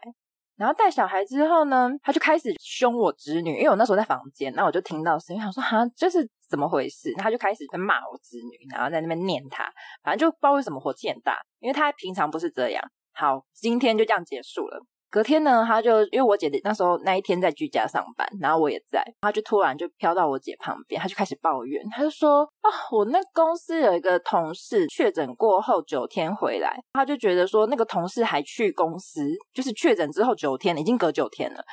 [0.57, 7.13] 然后带小孩之后呢，他就开始凶我侄女，因为我那时候在房间，那我就听到声音，想说哈，这是怎么回事？
[7.17, 9.69] 他就开始在骂我侄女，然后在那边念他，
[10.01, 12.81] 反正就不知道为什么火气很大，因为他平常不是这样。
[13.11, 14.81] 好，今天就这样结束了。
[15.15, 29.21] 隔天呢，他就因为我姐那时候那一天在居家上班，然后我也在，他就突然就飘到我姐旁边，他就开始抱怨，他就说啊，我那公司有一个同事确诊过后九天回来，他就觉得说那个同事还去公司，
[29.53, 31.63] 就是确诊之后九天，已经隔九天了。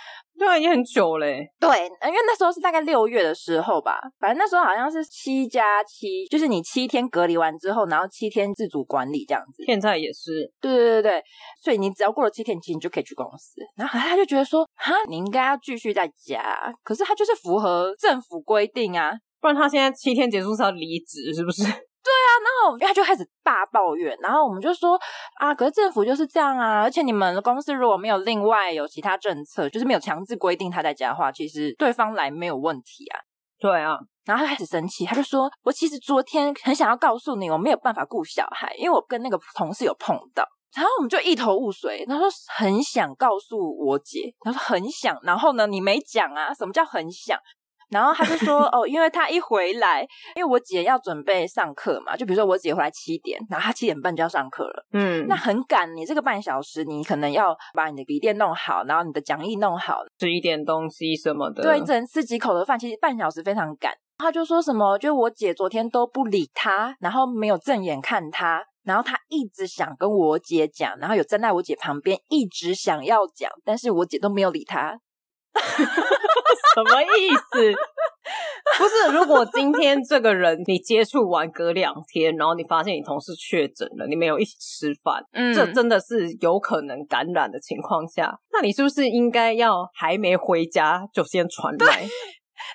[0.42, 1.48] 对啊，也很久嘞。
[1.60, 9.62] 对，因为那时候是大概六月的时候吧，反正那时候好像是七加七，就是你七天隔离完之后，然后七天自主管理这样子。
[9.64, 10.52] 现在也是。
[10.60, 11.22] 对对对对，
[11.62, 13.60] 所以你只要过了七天，其实你就可以去公司。
[13.76, 16.42] 然后他就觉得说，哈，你应该要继续在家，
[16.82, 21.62] 可是他就是符合政府规定啊，不然他现在七天结束是要离职，是不是？
[22.04, 24.98] 对啊，然后他就开始大抱怨，然后我们就说
[25.38, 33.20] 啊，可是政府就是这样啊，而且你们公司如果没有另外有其他政策，就是没有强制规定他在家的话，其实对方来没有问题啊。
[33.60, 42.04] 对啊，然后他开始生气，他就说，我其实昨天很想要告诉你，我没有办法顾小孩，因为我跟那个同事有碰到，然后我们就一头雾水。
[42.06, 47.38] 他说很想告诉我姐，他说很想，然后呢，你没讲啊，什么叫很想？
[47.92, 50.02] 然后他就说： “哦，因为他一回来，
[50.34, 55.94] 因为我姐要准备上课嘛，就比如说我姐回来七点，然后他七点半就要上课了，嗯，那很赶。
[55.94, 61.62] 你这个半小时，你可能要把你的笔电弄好，然后你的讲义弄好，吃一点东西什么的。
[61.62, 63.92] 对，只能吃几口的饭，其实半小时非常赶。
[64.18, 74.98] 他就说什么，就我姐昨天都不理他，然后没有正眼看他，然后他一直想跟我姐讲，然后有站在我姐旁边，一直想要讲，但是我姐都没有理他。
[76.74, 77.72] ”什么意思？
[78.78, 92.06] 不是，如果今天这个人你接触完隔两天，然后你发现你同事确诊了，你没有一起吃饭，嗯，这真的是有可能感染的情况下，那你是不是应该要还没回家就先传来？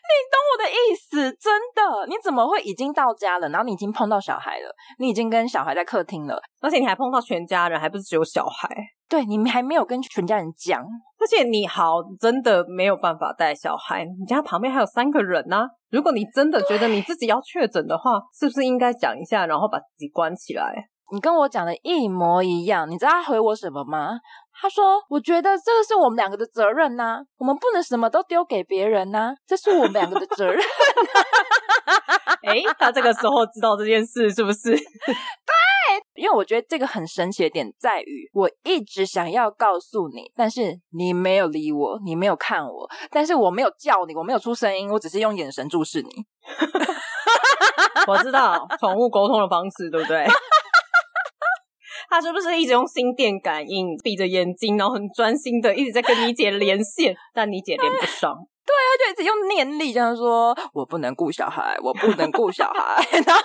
[0.07, 2.07] 你懂我的意思，真的？
[2.07, 8.69] 你怎么会已经到家了，然后你已经碰到小孩了，你已经跟小孩在客厅了，而且你还碰到全家人，还不是只有小孩？
[9.09, 10.81] 对，你们还没有跟全家人讲，
[11.19, 15.69] 而且你好真的没有办法带小孩，你家旁边还有三个人呢、啊。
[15.89, 20.89] 如果你真的觉得你自己要确诊的话，是不是应该讲一下，然后把自己关起来？
[21.11, 24.19] 你跟我讲的一模一样，你知道他回我什么吗？
[24.59, 30.59] 他说：“我觉得这个是我们两个的责任呐、啊，我们不能什么都丢给别人呐、啊，这是我们两个的责任。”
[32.41, 34.71] 哎，他这个时候知道这件事是不是？
[34.75, 34.75] 对，
[36.15, 46.09] 因为我觉得这个很神奇的点在于，我一直想要告诉你，但是你没有理我，你没有看我，但是我没有叫你，我没有出声音，我只是用眼神注视你。
[48.07, 50.25] 我知道宠物沟通的方式，对不对？
[52.09, 58.33] 他是不是一直用心电感应，闭着眼睛，然后很专心的一直在跟你姐连线， 但你姐连不上。
[58.65, 63.41] 对啊，就一直用念力这样说：“我不能顾小孩，我不能顾小孩。”然后，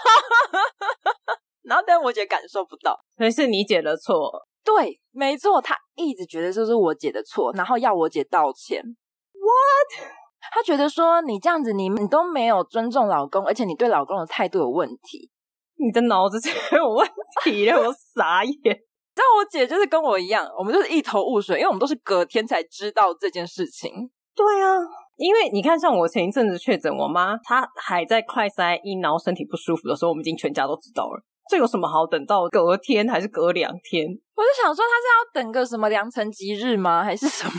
[1.63, 4.43] 然后但我姐感受不到，所以是你姐的错。
[4.65, 8.81] 对，没错，他一直觉得这是我姐的错，然后要我姐道歉。
[8.83, 10.09] What？
[10.53, 15.31] 他觉得说你这样子你，你你都没有尊重老公，而且你对老公的态度有问题。
[15.77, 17.09] 你的脑子就有问
[17.45, 18.55] 题，让我傻眼。
[19.15, 24.11] 但我姐就是跟我一样，我们就是一头雾水，因为我们都是隔天才知道这件事情。
[24.35, 24.79] 对啊，
[25.17, 31.23] 因为你看，像我前一阵子确诊，我妈她还在快塞阴，然后身体不舒服的时候，我们已经全家都知道了。
[31.51, 34.07] 这有什么好等到隔天还是隔两天？
[34.35, 37.05] 我就想说，她是要等个什么良辰吉日吗？
[37.05, 37.53] 还是什么？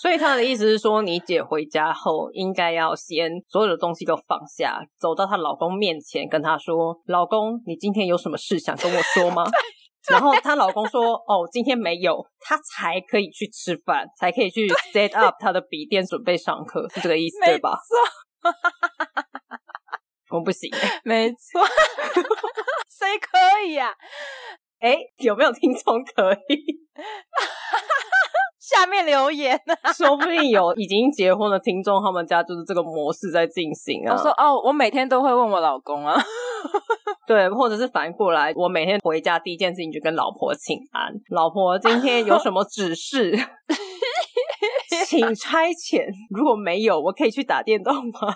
[0.00, 9.44] 所以他的意思是说，你姐回家后应该要先所有的东西都放下，走到她老公面前，跟他说：“老公，你今天有什么事想跟我说吗？”
[10.08, 17.70] 然后她老公说：“哦，今天没有，她才可以去吃饭，才可以去 set up 她的笔电准备上课，是这个意思对吧？”
[18.40, 18.50] 没
[20.30, 20.70] 错，我不行，
[21.04, 21.60] 没错，
[22.88, 23.94] 谁可以呀、啊？
[24.80, 26.86] 哎，有没有听众可以？
[28.68, 34.14] 下面留言啊， 说不定有已经结婚的听众，他们家就是这个模式在进行啊。
[34.14, 36.14] 我说哦，我每天都会问我老公啊，
[37.26, 43.32] 对，或者是反过来，我每天回家第一件事情就跟老婆请安，老婆今天有什么指示，
[45.06, 48.34] 请差遣，如果没有，我可以去打电动吗？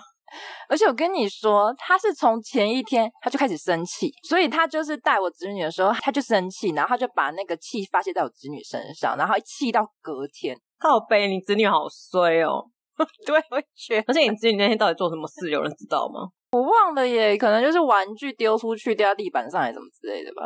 [0.69, 10.57] 而且我跟你说，他是从前一天他就开始生气，所以他就是带我侄女的时候，他就生气，然后他就把那个气发泄在我侄女身上，然后一气到隔天。
[10.79, 12.65] 靠背，你侄女好衰哦！
[13.25, 14.03] 对，我也觉得。
[14.07, 15.49] 而且你侄女那天到底做什么事？
[15.49, 16.29] 有人知道吗？
[16.51, 20.43] 我忘了耶，可能就是玩具丢出去掉在地板上，还是什么之类的吧。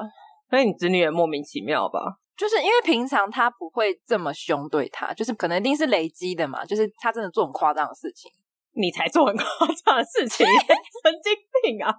[0.50, 2.00] 所以你侄女也莫名其妙吧？
[2.38, 8.32] 就是因为平常他不会这么凶对他，就是可能一定是累积的嘛，就是他真的做很夸张的事情。
[8.78, 9.46] 你才做很夸
[9.86, 10.46] 张的事情，
[11.04, 11.94] 神经病啊！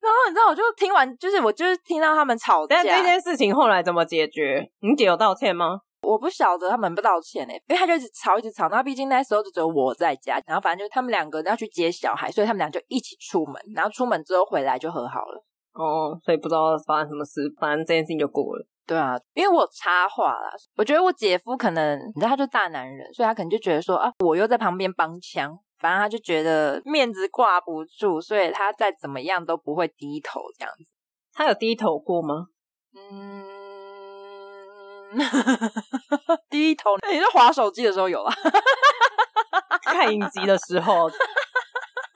[0.00, 2.82] 然后你知道，我就听完，就是我就是听到他们吵架。
[2.82, 4.70] 但这件事情后来怎么解决？
[4.80, 5.80] 你姐有道歉吗？
[6.02, 8.68] 我不晓得他们不道歉呢，因为他就一直吵，一直吵。
[8.68, 13.54] 然后毕竟那时候就只有我在家，然后反正就他们两个要去接小孩，所以他们俩就一起出门。
[13.74, 15.44] 然后出门之后回来就和好了。
[15.72, 18.66] 哦，所以不知道发生什么事，反正这件事情就过了。
[18.86, 25.58] 对啊，因为我插话啦，我觉得我姐夫可能，你知道，他就大男人，所以他可能就觉得说啊，我又在旁边帮腔。
[25.78, 30.84] 反正他就觉得面子挂不住，所以他再怎么样都不会低头这样子。
[31.32, 32.46] 他有低头过吗？
[32.94, 33.44] 嗯，
[36.48, 38.34] 低头，你是划手机的时候有啊，
[39.84, 41.10] 看影集的时候，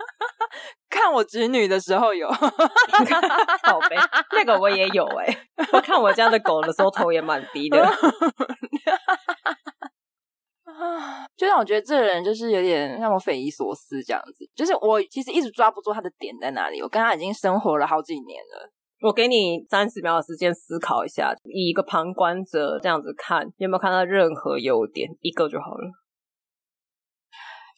[0.88, 3.96] 看我侄女的时候有，好呗，
[4.32, 5.38] 那个我也有哎、欸，
[5.72, 7.86] 我看我家的狗的时候头也蛮低的。
[10.80, 14.48] 啊，就让我觉得这个人就是有点让我匪夷所思这样子。
[14.54, 16.80] 就是我其实一直抓不住他的点在哪里。
[16.80, 18.70] 我跟他已经生活了好几年了。
[19.02, 25.08] 我给你三十秒的时间思考一下，以一个旁观者这样子看，有没有看到任何优点？
[25.20, 25.90] 一个就好了。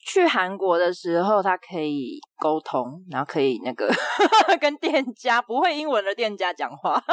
[0.04, 3.88] 去韩国的时候，他可以沟通，然后可以那个
[4.60, 7.00] 跟店家不会英文的店家讲话。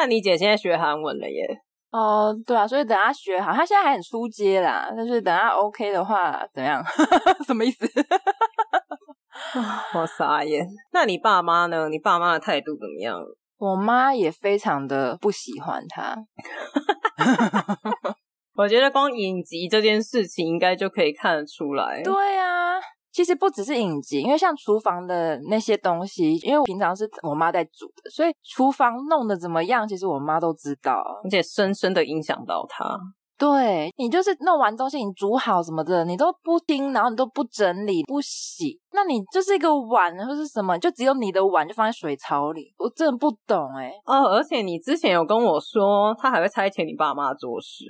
[0.00, 1.46] 那你姐现在学韩文了耶？
[1.92, 4.90] 哦，对啊，所以等她学好，她现在还很出街啦。
[4.96, 6.82] 但是等她 OK 的话，怎样？
[7.46, 7.86] 什么意思？
[9.94, 10.66] 我傻眼。
[10.92, 11.90] 那你爸妈呢？
[11.90, 13.20] 你爸妈的态度怎么样？
[13.58, 16.16] 我妈也非常的不喜欢他。
[18.56, 22.02] 我觉得光影集这件事情，应该就可以看得出来。
[22.02, 22.78] 对啊。
[23.12, 32.98] 其实不只是影集，因为像厨房的那些东西，因为我平常是我妈在煮的，所以厨房弄得怎么样，其实我妈都知道，而且深深的影响到她。
[33.36, 43.90] 对，你就是弄完东西，你煮好什么的，你都不听，然后你都不整理、不洗，那你就是一个碗或是什么，就只有你的碗就放在水槽里，我真的不懂哎。
[44.04, 47.86] 哦，而且你之前有跟我说，他还会差遣你爸妈做事。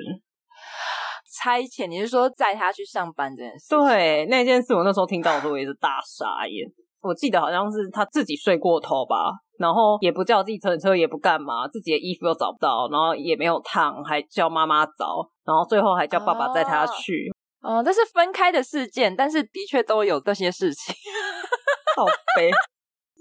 [1.30, 3.68] 差遣，你是说载他去上班这件事？
[3.70, 6.66] 对，那件事我那时候听到的时候也是大傻眼。
[7.00, 17.30] 我记得好像是他自己睡过头吧，然后也不叫计程车，也不干嘛，自己的衣服又找不到，然后也没有烫，还叫妈妈找，然后最后还叫爸爸载他去。
[17.62, 20.94] 哦，哦，这是分开的事件，但是的确都有这些事情。
[21.96, 22.04] 好
[22.36, 22.50] 悲。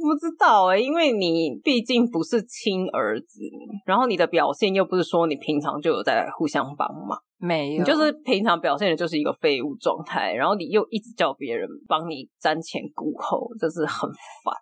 [0.02, 3.42] 不知道哎、欸，因为你毕竟不是亲儿子，
[3.86, 14.10] 然后你的表现又不是说你平常就有在互相帮忙，没有，你就是平常表现的就是一个废物状态，然后你又一直叫别人帮你瞻前顾后，就是很
[14.44, 14.54] 烦。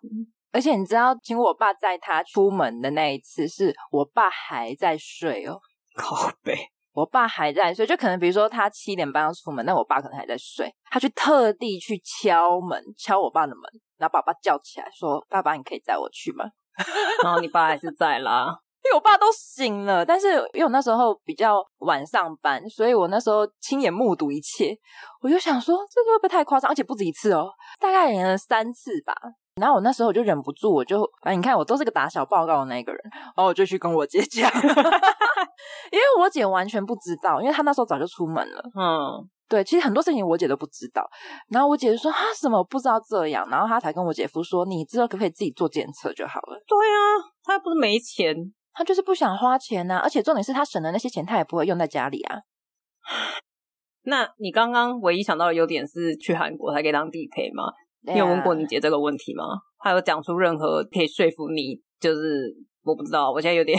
[0.50, 5.60] 而且你知道，请我爸载他出门的那一次，是我爸还在睡哦，
[5.94, 6.56] 靠北。
[6.94, 13.62] 我爸还在睡，就可能比如说他七点半要出门，那我爸可能还在睡，他去特地去敲门，敲我爸的门，
[13.98, 16.44] 然后把爸叫起来说：“爸爸，你可以载我去吗？”
[17.24, 18.46] 然后你爸还是在啦，
[18.84, 24.76] 因为我爸都醒了，但是因为我那时候比较晚上班，所以我那时候亲眼目睹一切，
[25.20, 26.70] 我就想说这个会不会太夸张？
[26.70, 29.12] 而且不止一次哦，大概演了三次吧。
[29.60, 34.48] 然后我那时候我就忍不住，我就啊，你看我都是个打小报告的那个人，然后我就去跟我姐讲，
[35.90, 38.62] 因为我姐完全不知道，因为她那时候早就出门了。
[38.78, 41.08] 嗯，对，其实很多事情我姐都不知道。
[41.48, 46.62] 然后我姐就说啊，什么不知道这样，然后她才跟我姐夫说，你知道可不可以自己做检测就好了。
[46.66, 48.36] 对啊，她又不是没钱，
[48.74, 52.40] 她就是不想花钱啊，而且重点是她省的那些钱，她也不会用在家里啊。
[54.04, 57.64] 那你刚刚唯一想到的优点是去韩国还可以当地陪吗？
[58.02, 59.44] 你有问过你姐这个问题吗？
[59.78, 63.78] 她有讲出任何可以说服你，就是我不知道，我现在有点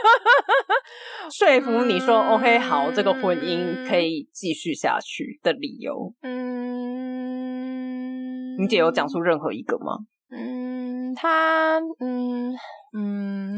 [1.30, 6.12] 说服你说、嗯、OK 好，这个婚姻可以继续下去的理由。
[6.22, 6.40] 嗯，
[8.60, 9.98] 你姐有讲出任何一个吗？
[10.30, 12.54] 嗯，他嗯
[12.96, 13.56] 嗯，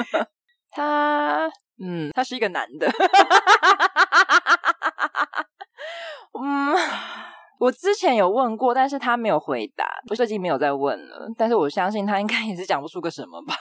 [0.70, 2.88] 他嗯，他是一个男的。
[6.40, 6.74] 嗯。
[7.60, 11.26] 我之前有问过，但是他没有回答，我最近没有再问了。
[11.38, 13.54] 但是我相信他应该也是讲不出个什么吧。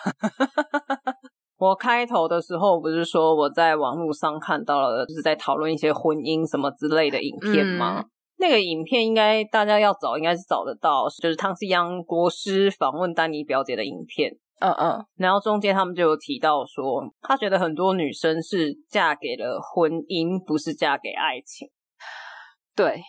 [1.63, 8.01] 我开头的时候不是说我在网络上看到了，就是在讨论一些婚姻什么之类的影片吗？
[8.01, 8.05] 嗯、
[8.37, 14.29] 那个影片应该大家要找，应该是找得到，就是汤西央国师访问丹尼表姐的影片。
[14.59, 21.69] 嗯嗯，然后中间他们就有提到说，他觉得很多女生是嫁给了婚姻，不是嫁给爱情。
[22.75, 23.01] 对。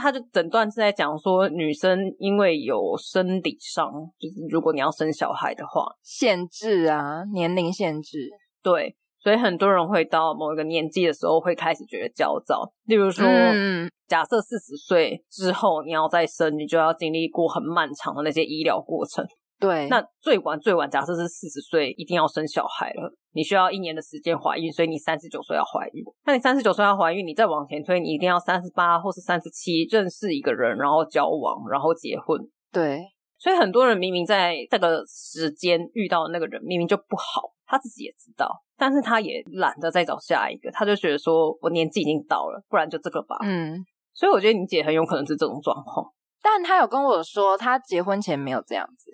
[0.00, 8.30] 他就整段是在讲说，女生因为有生理上，就是如果你要生小孩的话，限制啊，年龄限制，
[8.62, 12.72] 对，所以很多人会到某一个年纪的时候会开始觉得焦躁。
[12.84, 19.24] 例如说，嗯、假设四十岁之后你要再生，你就要经历过很漫长的那些医疗过程。
[19.60, 23.14] 对，那最晚最晚，假设是四十岁，一定要生小孩了。
[23.32, 26.02] 你需要一年的时间怀孕，所以你三十九岁要怀孕。
[26.24, 32.40] 那你三十九岁要怀孕，你再往前推，你一定要三十八或是三十七认识一个人，然后交往，然后结婚。
[32.72, 33.04] 对，
[33.38, 38.48] 所以很多人明明在这个时间遇到的那个人明明就不好，他自己也知道，
[38.78, 43.36] 但是他也懒得再找下一个，他就觉得说我年纪已经到了，不然就这个吧。
[43.42, 43.84] 嗯，
[44.14, 46.10] 所以我觉得你姐很有可能是这种状况，
[46.42, 49.12] 但他有跟我说，他结婚前没有这样子。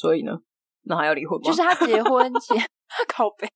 [0.00, 0.32] 所以呢，
[0.84, 1.42] 那还要离婚吗？
[1.44, 2.56] 就是他结婚前
[3.08, 3.48] 靠背，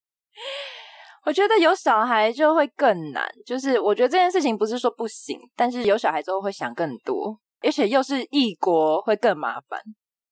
[1.25, 3.29] 我觉得有小孩就会更难。
[3.45, 9.81] 就是我觉得这件事情不是说不行，但是有小孩之后会想更多，而且又是异国，会更麻烦。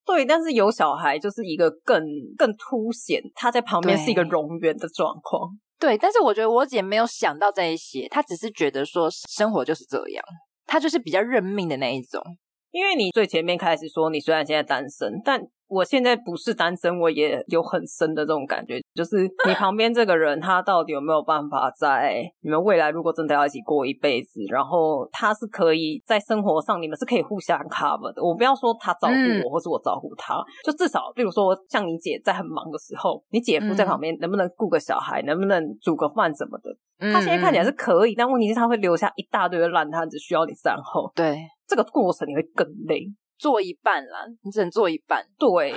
[0.05, 2.01] 对，但是有小孩就是一个更
[2.39, 5.51] 更凸显他在旁边是一个荣源的状况。
[5.79, 10.25] 对，但是我觉得我姐没有想到这一些，她只是觉得说生活就是这样，
[10.65, 12.23] 她就是比较认命的那一种。
[12.71, 15.39] 因为你最前面开始说，你虽然现在单身，但
[15.69, 28.23] 我现在不是单身，我也有很深的这种感觉，就是你旁边这个人，他到底有没有办法在你们未来如果真的要一起过一辈子，然后他是可以在生活上你们是可以互相 cover 的。
[28.23, 36.71] 我不要说他照顾我，或是我照顾他，嗯、就至少，比如说像你姐在很忙的时候，你姐夫在旁边能不能顾个小孩，能不能煮个饭什么的？
[37.13, 41.13] 他现在看起来是可以，但问题是他会留下一大堆的烂摊子，需要你善后。
[41.15, 43.05] 对，这个过程你会更累。
[43.39, 45.25] 做一半啦，你只能做一半。
[45.39, 45.75] 对，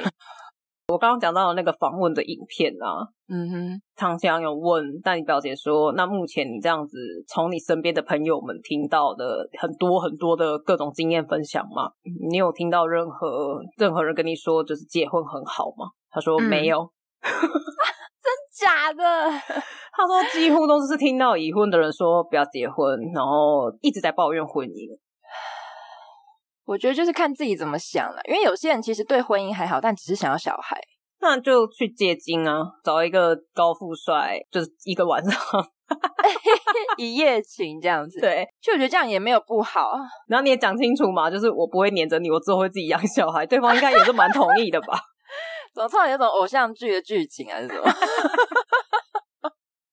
[0.88, 6.98] 我刚刚讲到的那个访问的影片啊，嗯哼，汤香有问，但你表姐说，那目前你这样子
[7.28, 11.92] 从你身边的朋友们听到的很多很多的各种经验分享吗？
[12.30, 15.92] 你有听到任何任何人跟你说就是结婚很好吗？
[16.10, 16.82] 他说没有，
[17.22, 18.32] 嗯、 真
[18.68, 19.04] 假的？
[19.94, 24.98] 他说几乎都是听到已婚的人说不要结婚，然后一直在抱怨婚姻。
[26.70, 30.80] 我觉得就是看自己怎么想了，因为有些人其实对婚姻还好，但只是想要小孩，
[31.20, 35.34] 那就去借精啊，找一个高富帅，就是一个晚上
[36.98, 38.20] 一夜情这样子。
[38.20, 39.94] 对，就我觉得这样也没有不好。
[40.28, 45.00] 然后你也讲清楚嘛，就是我不会黏着你，我之后会自己养小孩，对方应该也是蛮同意的吧？
[45.74, 47.92] 怎么突然有种偶像剧的剧情还是什么？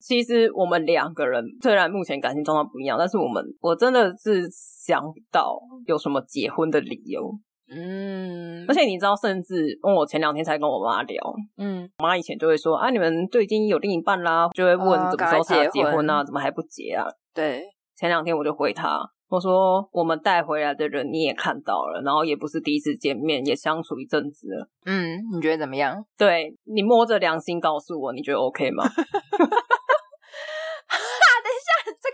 [0.06, 7.28] 其实我们两个人虽然目前感情状况不一样，但是我们我真的是想不到有什么结婚的理由。
[7.68, 17.04] 嗯，而且你知道，甚至问我前两天才跟我妈聊，嗯，我妈以前就会说啊，你们都已经有另一半啦，就会问怎么时候才结婚啊，怎么还不结啊？
[17.34, 17.64] 对，
[17.96, 24.68] 前两天我就回她，我说我们带回来的人你也看到了，然后也不是第一次见面，也相处一阵子了。
[24.84, 25.96] 嗯，你觉得怎么样？
[26.16, 28.84] 对，你摸着良心告诉我，你觉得 OK 吗？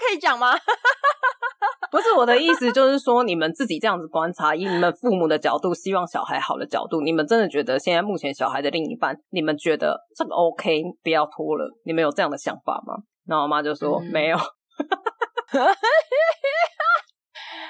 [0.09, 0.53] 可以讲吗？
[1.91, 12.95] 不是我的意思，就是说你们自己这样子观察，以你们父母的角度，希望小孩好的角度，你们真的觉得现在目前小孩的另一半，你们觉得这个 OK，不要拖了，你们有这样的想法吗？
[13.27, 14.37] 然后我妈就说、嗯、没有。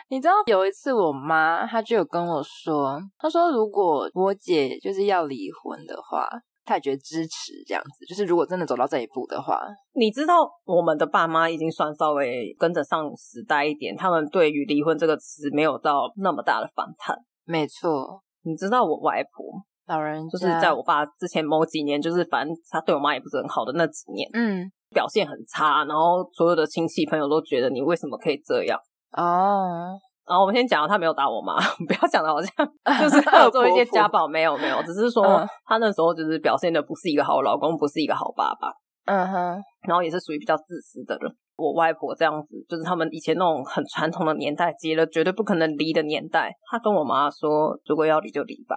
[0.08, 6.28] 你知道有一次我妈她就有跟我说，她说如果我姐就是要离婚的话。
[6.64, 9.60] 他也觉得支持这样子，就是如果真的走到这一步的话，
[9.94, 17.16] 你知道我们的爸妈已经算稍微跟着上时代一点，他们对于离婚这个词没有到那么大的反弹。
[17.44, 19.44] 没错，你知道我外婆
[19.86, 28.78] 老人就是在我爸之前某几年，就是反正他对我妈也不是很好的那几年，嗯，表现很差，然后所有的亲戚朋友都觉得你为什么可以这样？
[29.16, 31.56] 哦，然后我们先讲，他没有打我妈，
[31.86, 32.66] 不要讲的好像
[33.00, 38.68] 就是他有做一些家暴，没有没有，只是说他那时候就是表现的不是一个好老公，不是一个好爸爸。
[39.06, 41.36] 嗯哼，然后也是属于比较自私的人。
[41.56, 46.52] 我外婆这样子，就是他们以前那种很传统的年代，结了绝对不可能离的年代。
[46.70, 48.76] 他跟我妈说，如果要离就离吧。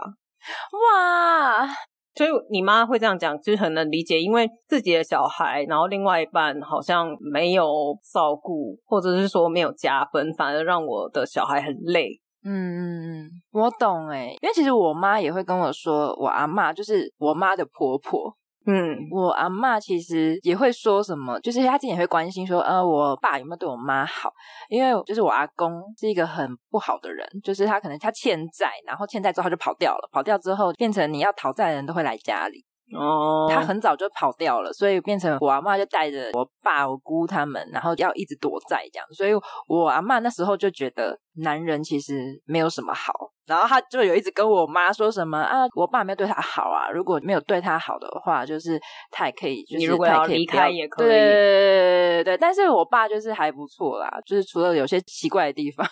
[0.74, 1.68] 哇，
[2.16, 7.66] 所以你妈会这样讲，就是很能理解，因为自己的小孩，然后另外一半好像没有
[8.14, 12.22] 照顾，或者是说没有加分，反而让我的小孩很累。
[12.44, 18.34] 嗯嗯嗯，我懂诶，因为其实我妈也会跟我说，我阿嬷就是我妈的婆婆。
[18.68, 24.32] 嗯，我阿嬷其实也会说什么，就是她自己也会关心说，呃，我爸有没有对我妈好？
[24.70, 32.65] 因为就是我阿公是一个很不好的人，就是他可能他欠债，然后欠债之后他就跑掉了，跑掉之后变成你要讨债的人都会来家里。
[32.94, 39.08] 哦，他很早就跑掉了，所以变成我阿妈就带着我爸、我姑他们，然后要一直躲债这样。
[39.12, 39.32] 所以
[39.68, 43.12] 我阿妈那时候就觉得男人其实没有什么好，
[43.48, 48.80] 然后他就有一直跟我妈说什么啊，我爸没有对他好啊，如果没有对他好的话，就是
[49.10, 52.38] 他也可以，就是你如果要离开也可以，对对对对对对。
[52.38, 55.86] 但是我爸就是还不错啦，就是除了有些奇怪的地方。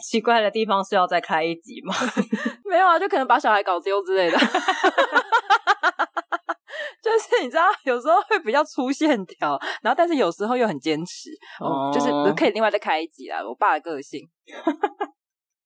[0.04, 1.94] 奇怪的地方是要再开一集吗？
[2.68, 4.38] 没有啊，就可能把小孩搞丢之类的。
[7.02, 11.30] 就是你知道，有时候会比较粗线条，然后但是有时候又很坚持。
[11.58, 13.42] 哦，就是可以另外再开一集啦。
[13.42, 14.20] 我爸的个性，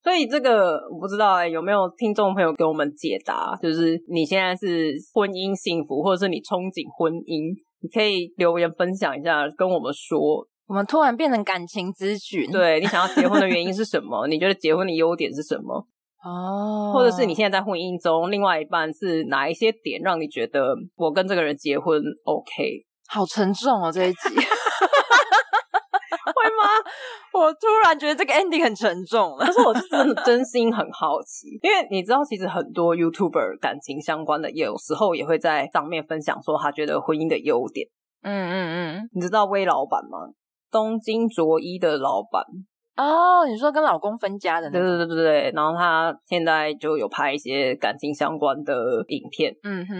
[0.01, 3.55] 所以这个我不知道哎、欸，有没有听众朋友给我们解答？
[3.61, 10.47] 就是你现在是婚姻幸福，或者是你憧憬婚姻，你可以留言分享一下，跟我们说。
[10.67, 14.25] 我们突然变成感情咨询，对，你想要结婚的原因是 什么？
[14.27, 15.85] 你觉得结婚的优点是什么？
[16.23, 22.83] 哦，或者是你现在在婚姻中，另外一半是哪一些点让你觉得我跟这个人结婚 OK？
[23.07, 24.41] 好沉重哦，这一集 会
[26.57, 26.63] 吗？
[27.31, 37.87] 我突然觉得这个 ending 很沉重了，可是我是真的真心很好奇，因为你知道，其实很多 YouTuber 感情相关的，有时候也会在上面分享说他觉得婚姻的优点。
[38.23, 40.17] 嗯嗯嗯，你知道威老板吗？
[40.75, 42.43] 东京卓一的老板
[42.97, 44.85] 哦，你说跟老公分家的那个？
[44.85, 48.73] 对对对对，然后他现在就有拍一些感情相关的
[49.07, 49.95] 影片，嗯哼，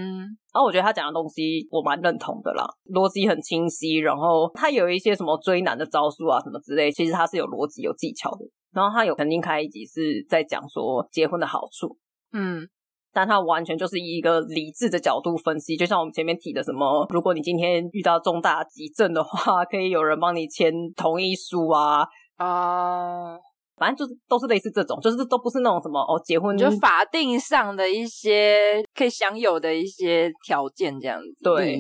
[0.54, 8.40] 然后我觉得他讲的东西我蛮认同的啦，逻辑很清晰，然后他有一些什么追男的招数啊什么之类，其实他是有逻辑有技巧的。
[8.74, 11.98] 然后他有曾经开一集是在讲说结婚的好处，
[12.34, 12.68] 嗯。
[13.16, 22.06] 但他完全就是以一个理智的角度分析，就像我们前面提的什么，如果你今天遇到重大急症的话，可以有人帮你签同意书啊
[22.36, 23.40] 啊，uh,
[23.78, 31.80] 反正就是都是类似这种，就是都不是那种什么哦，结婚就法定上的一些可以享有的一些条件这样子，对。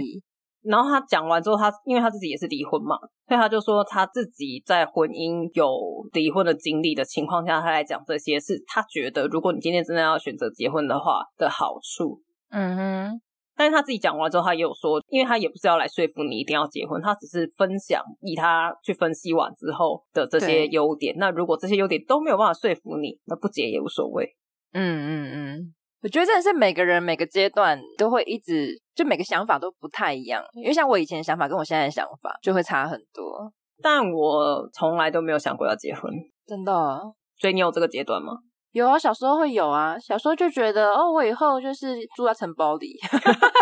[0.65, 2.97] 然后他讲完之后，他因为他自己也是离婚嘛，
[3.27, 5.67] 所以他就说他自己在婚姻有
[6.13, 12.21] 离婚的经历的情况下，他来讲这些是他觉得，如果你今天真的要选择结婚的话的好处。
[12.49, 13.21] 嗯哼。
[13.57, 21.15] 但是他自己讲完之后，他也有说，因为他也不是要来说服你一定要结婚，他只是分享以他去分析完之后的这些优点。
[21.17, 24.35] 那如果这些优点都没有办法说服你，那不结也无所谓。
[24.73, 25.73] 嗯嗯嗯。
[26.01, 30.43] 我觉得真的是每个人每个阶段都会一直，就每个想法都不太一样。
[30.53, 33.51] 因为像我以前的想法跟我现在的想法就会差很多。
[33.83, 36.09] 但我从来都没有想过要结婚，
[36.47, 37.01] 真的啊。
[37.37, 38.37] 所以你有这个阶段吗？
[38.71, 39.97] 有啊，小时候会有啊。
[39.99, 42.97] 小时候就觉得哦，我以后就是住在城堡里，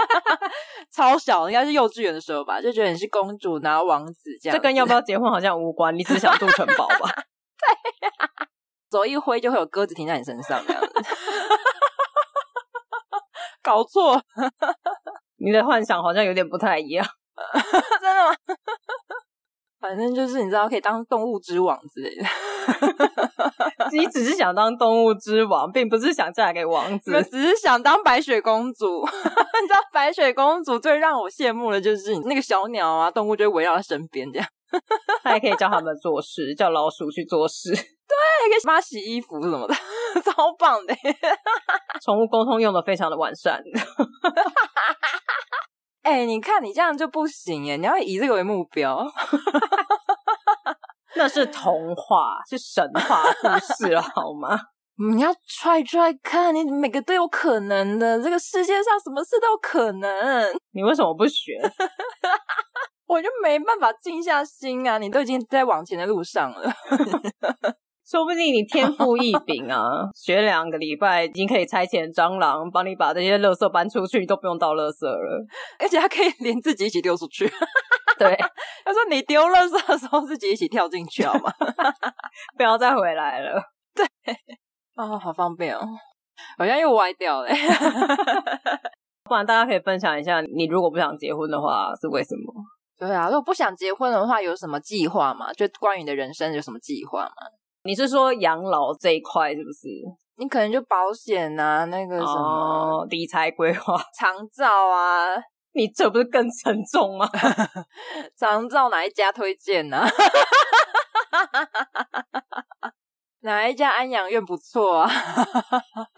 [0.93, 4.57] 超小，应该是幼稚园的时候吧，就觉得你是公主，然后王子这样。
[4.57, 7.09] 这跟要不要结婚好像无关，你只是想住城堡吧？
[7.59, 8.11] 对呀，
[8.91, 10.89] 手一挥就会有鸽子停在你身上这样子。
[13.63, 14.21] 搞错，
[15.43, 17.05] 你的幻想好像有点不太一样，
[18.01, 18.35] 真的吗？
[19.81, 22.23] 反正就是你知道，可以当动物之王之类的。
[23.91, 29.05] 你只是想当动物之王，并不是想嫁给王子，只是想当白雪公主。
[29.05, 34.47] 你知道，白雪公主最让我羡慕的就是那个小鸟啊，动物就会围绕在身边这样。
[35.23, 39.73] 他还可以叫他们做事，叫老鼠去做事， 对，还可以帮他洗衣服什么的，
[40.21, 40.95] 超棒的。
[42.01, 43.61] 宠物沟通用的非常的完善。
[46.01, 49.05] 哎、欸，你看你这样就不行耶，你要以这个为目标。
[51.15, 54.59] 那是童话，是神话故事，好吗？
[55.15, 58.21] 你要 try try 看，你每个都有可能的。
[58.21, 60.53] 这个世界上什么事都有可能。
[60.71, 61.53] 你为什么不学？
[63.13, 64.97] 我就没办法静下心啊！
[64.97, 66.71] 你都已经在往前的路上了，
[68.03, 69.79] 说不定你天赋异禀啊，
[70.17, 75.45] 学两个礼拜已经可以拆遣蟑螂帮你把这些垃圾搬出去，你都不用倒垃圾了，
[75.79, 77.47] 而且还可以连自己一起丢出去。
[78.17, 78.35] 对，
[78.85, 81.51] 他说你丢垃圾的时候自己一起跳进去好吗？
[82.57, 83.61] 不要再回来了。
[83.95, 84.05] 对，
[84.95, 85.81] 哦，好方便哦，
[86.57, 87.49] 好像又歪掉了。
[89.23, 92.53] 不然大家可以分享一下，你如果不想结婚的话是为什么？
[93.07, 95.51] 对啊，如果不想结婚的话，有什么计划吗？
[95.53, 97.33] 就关于你的人生有什么计划吗？
[97.83, 99.89] 你是说养老这一块是不是？
[100.37, 105.35] 你可能就保险啊，那个什么、哦、理财规划、 长照啊，
[105.73, 107.29] 你这不是更沉重吗？
[108.35, 110.09] 长照哪一家推荐呢、啊？
[113.41, 115.09] 哪一家安养院不错啊？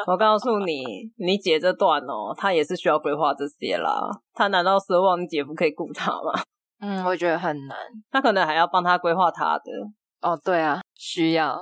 [0.05, 0.83] 我告诉你，
[1.17, 4.07] 你姐这段哦，她也是需要规划这些啦。
[4.35, 6.43] 她难道奢望你姐夫可以顾她吗？
[6.79, 7.77] 嗯，我觉得很难。
[8.11, 9.71] 他可能还要帮他规划他的。
[10.21, 11.57] 哦，对啊，需要。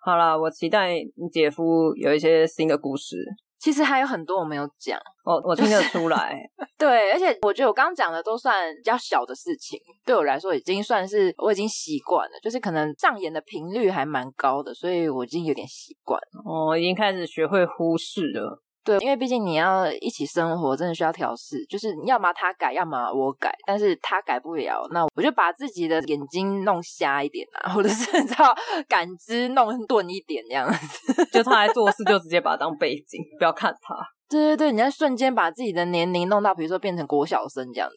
[0.00, 3.16] 好啦，我期待你姐夫有一些新的故事。
[3.58, 6.40] 其实还有很多我没有讲，我我听得出来。
[6.78, 16.42] 对，而且我觉得我刚刚讲的都算比较小的事情，对我来说已经算是我已经习惯了，就是可能上演的频率还蛮高的，所以我已经有点习惯了。
[16.44, 18.62] 我、哦、已经开始学会忽视了。
[18.88, 21.62] 对，因为毕竟你要一起生活，真的需要调试。
[21.68, 23.54] 就是要么他改，要么我改。
[23.66, 28.54] 但是他改不了，那我就把自己的眼睛弄瞎一点啊，或者是 你知道
[28.88, 31.24] 感知弄钝一点这样子。
[31.30, 33.94] 就他来做事，就直接把他当背景，不要看他。
[34.30, 37.96] 对对对，你在瞬间把自己的年龄弄到，比如说变成国小生这样子。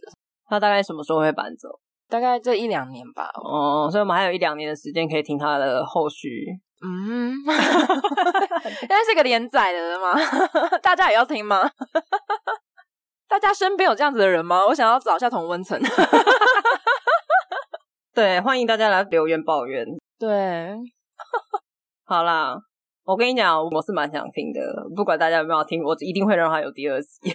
[0.50, 1.70] 他大概什么时候会搬走？
[2.10, 3.30] 大概这一两年吧。
[3.36, 6.60] 哦，所以我们还有一两年的时间可以听他的后续。
[6.84, 10.14] 嗯， 因为是个连载的人嘛？
[10.82, 11.70] 大家也要听吗？
[13.28, 14.66] 大家身边有这样子的人吗？
[14.66, 15.80] 我想要找一下同温层。
[18.14, 19.86] 对，欢迎大家来留言抱怨。
[20.20, 20.76] 对，
[22.04, 22.58] 好啦，
[23.06, 24.60] 我跟你讲，我是蛮想听的，
[24.96, 27.34] 不管大家有没有听，我一定会让他有第二集。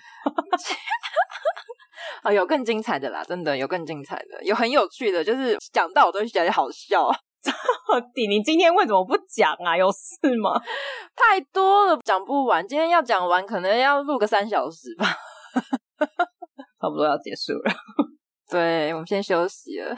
[2.23, 7.09] 啊，有更精彩的啦，真的有更精彩的，有很有趣的，就是讲到我都觉得好笑。
[7.51, 9.77] 到底 你今天为什么不讲啊？
[9.77, 10.61] 有事吗？
[11.15, 12.67] 太多了，讲不完。
[12.67, 15.07] 今天要讲完，可能要录个三小时吧。
[16.81, 17.73] 差不多要结束了。
[18.51, 19.97] 对，我们先休息了。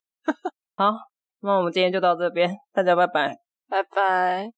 [0.77, 0.93] 好，
[1.41, 3.37] 那我们今天就到这边，大家拜拜，
[3.69, 4.58] 拜拜。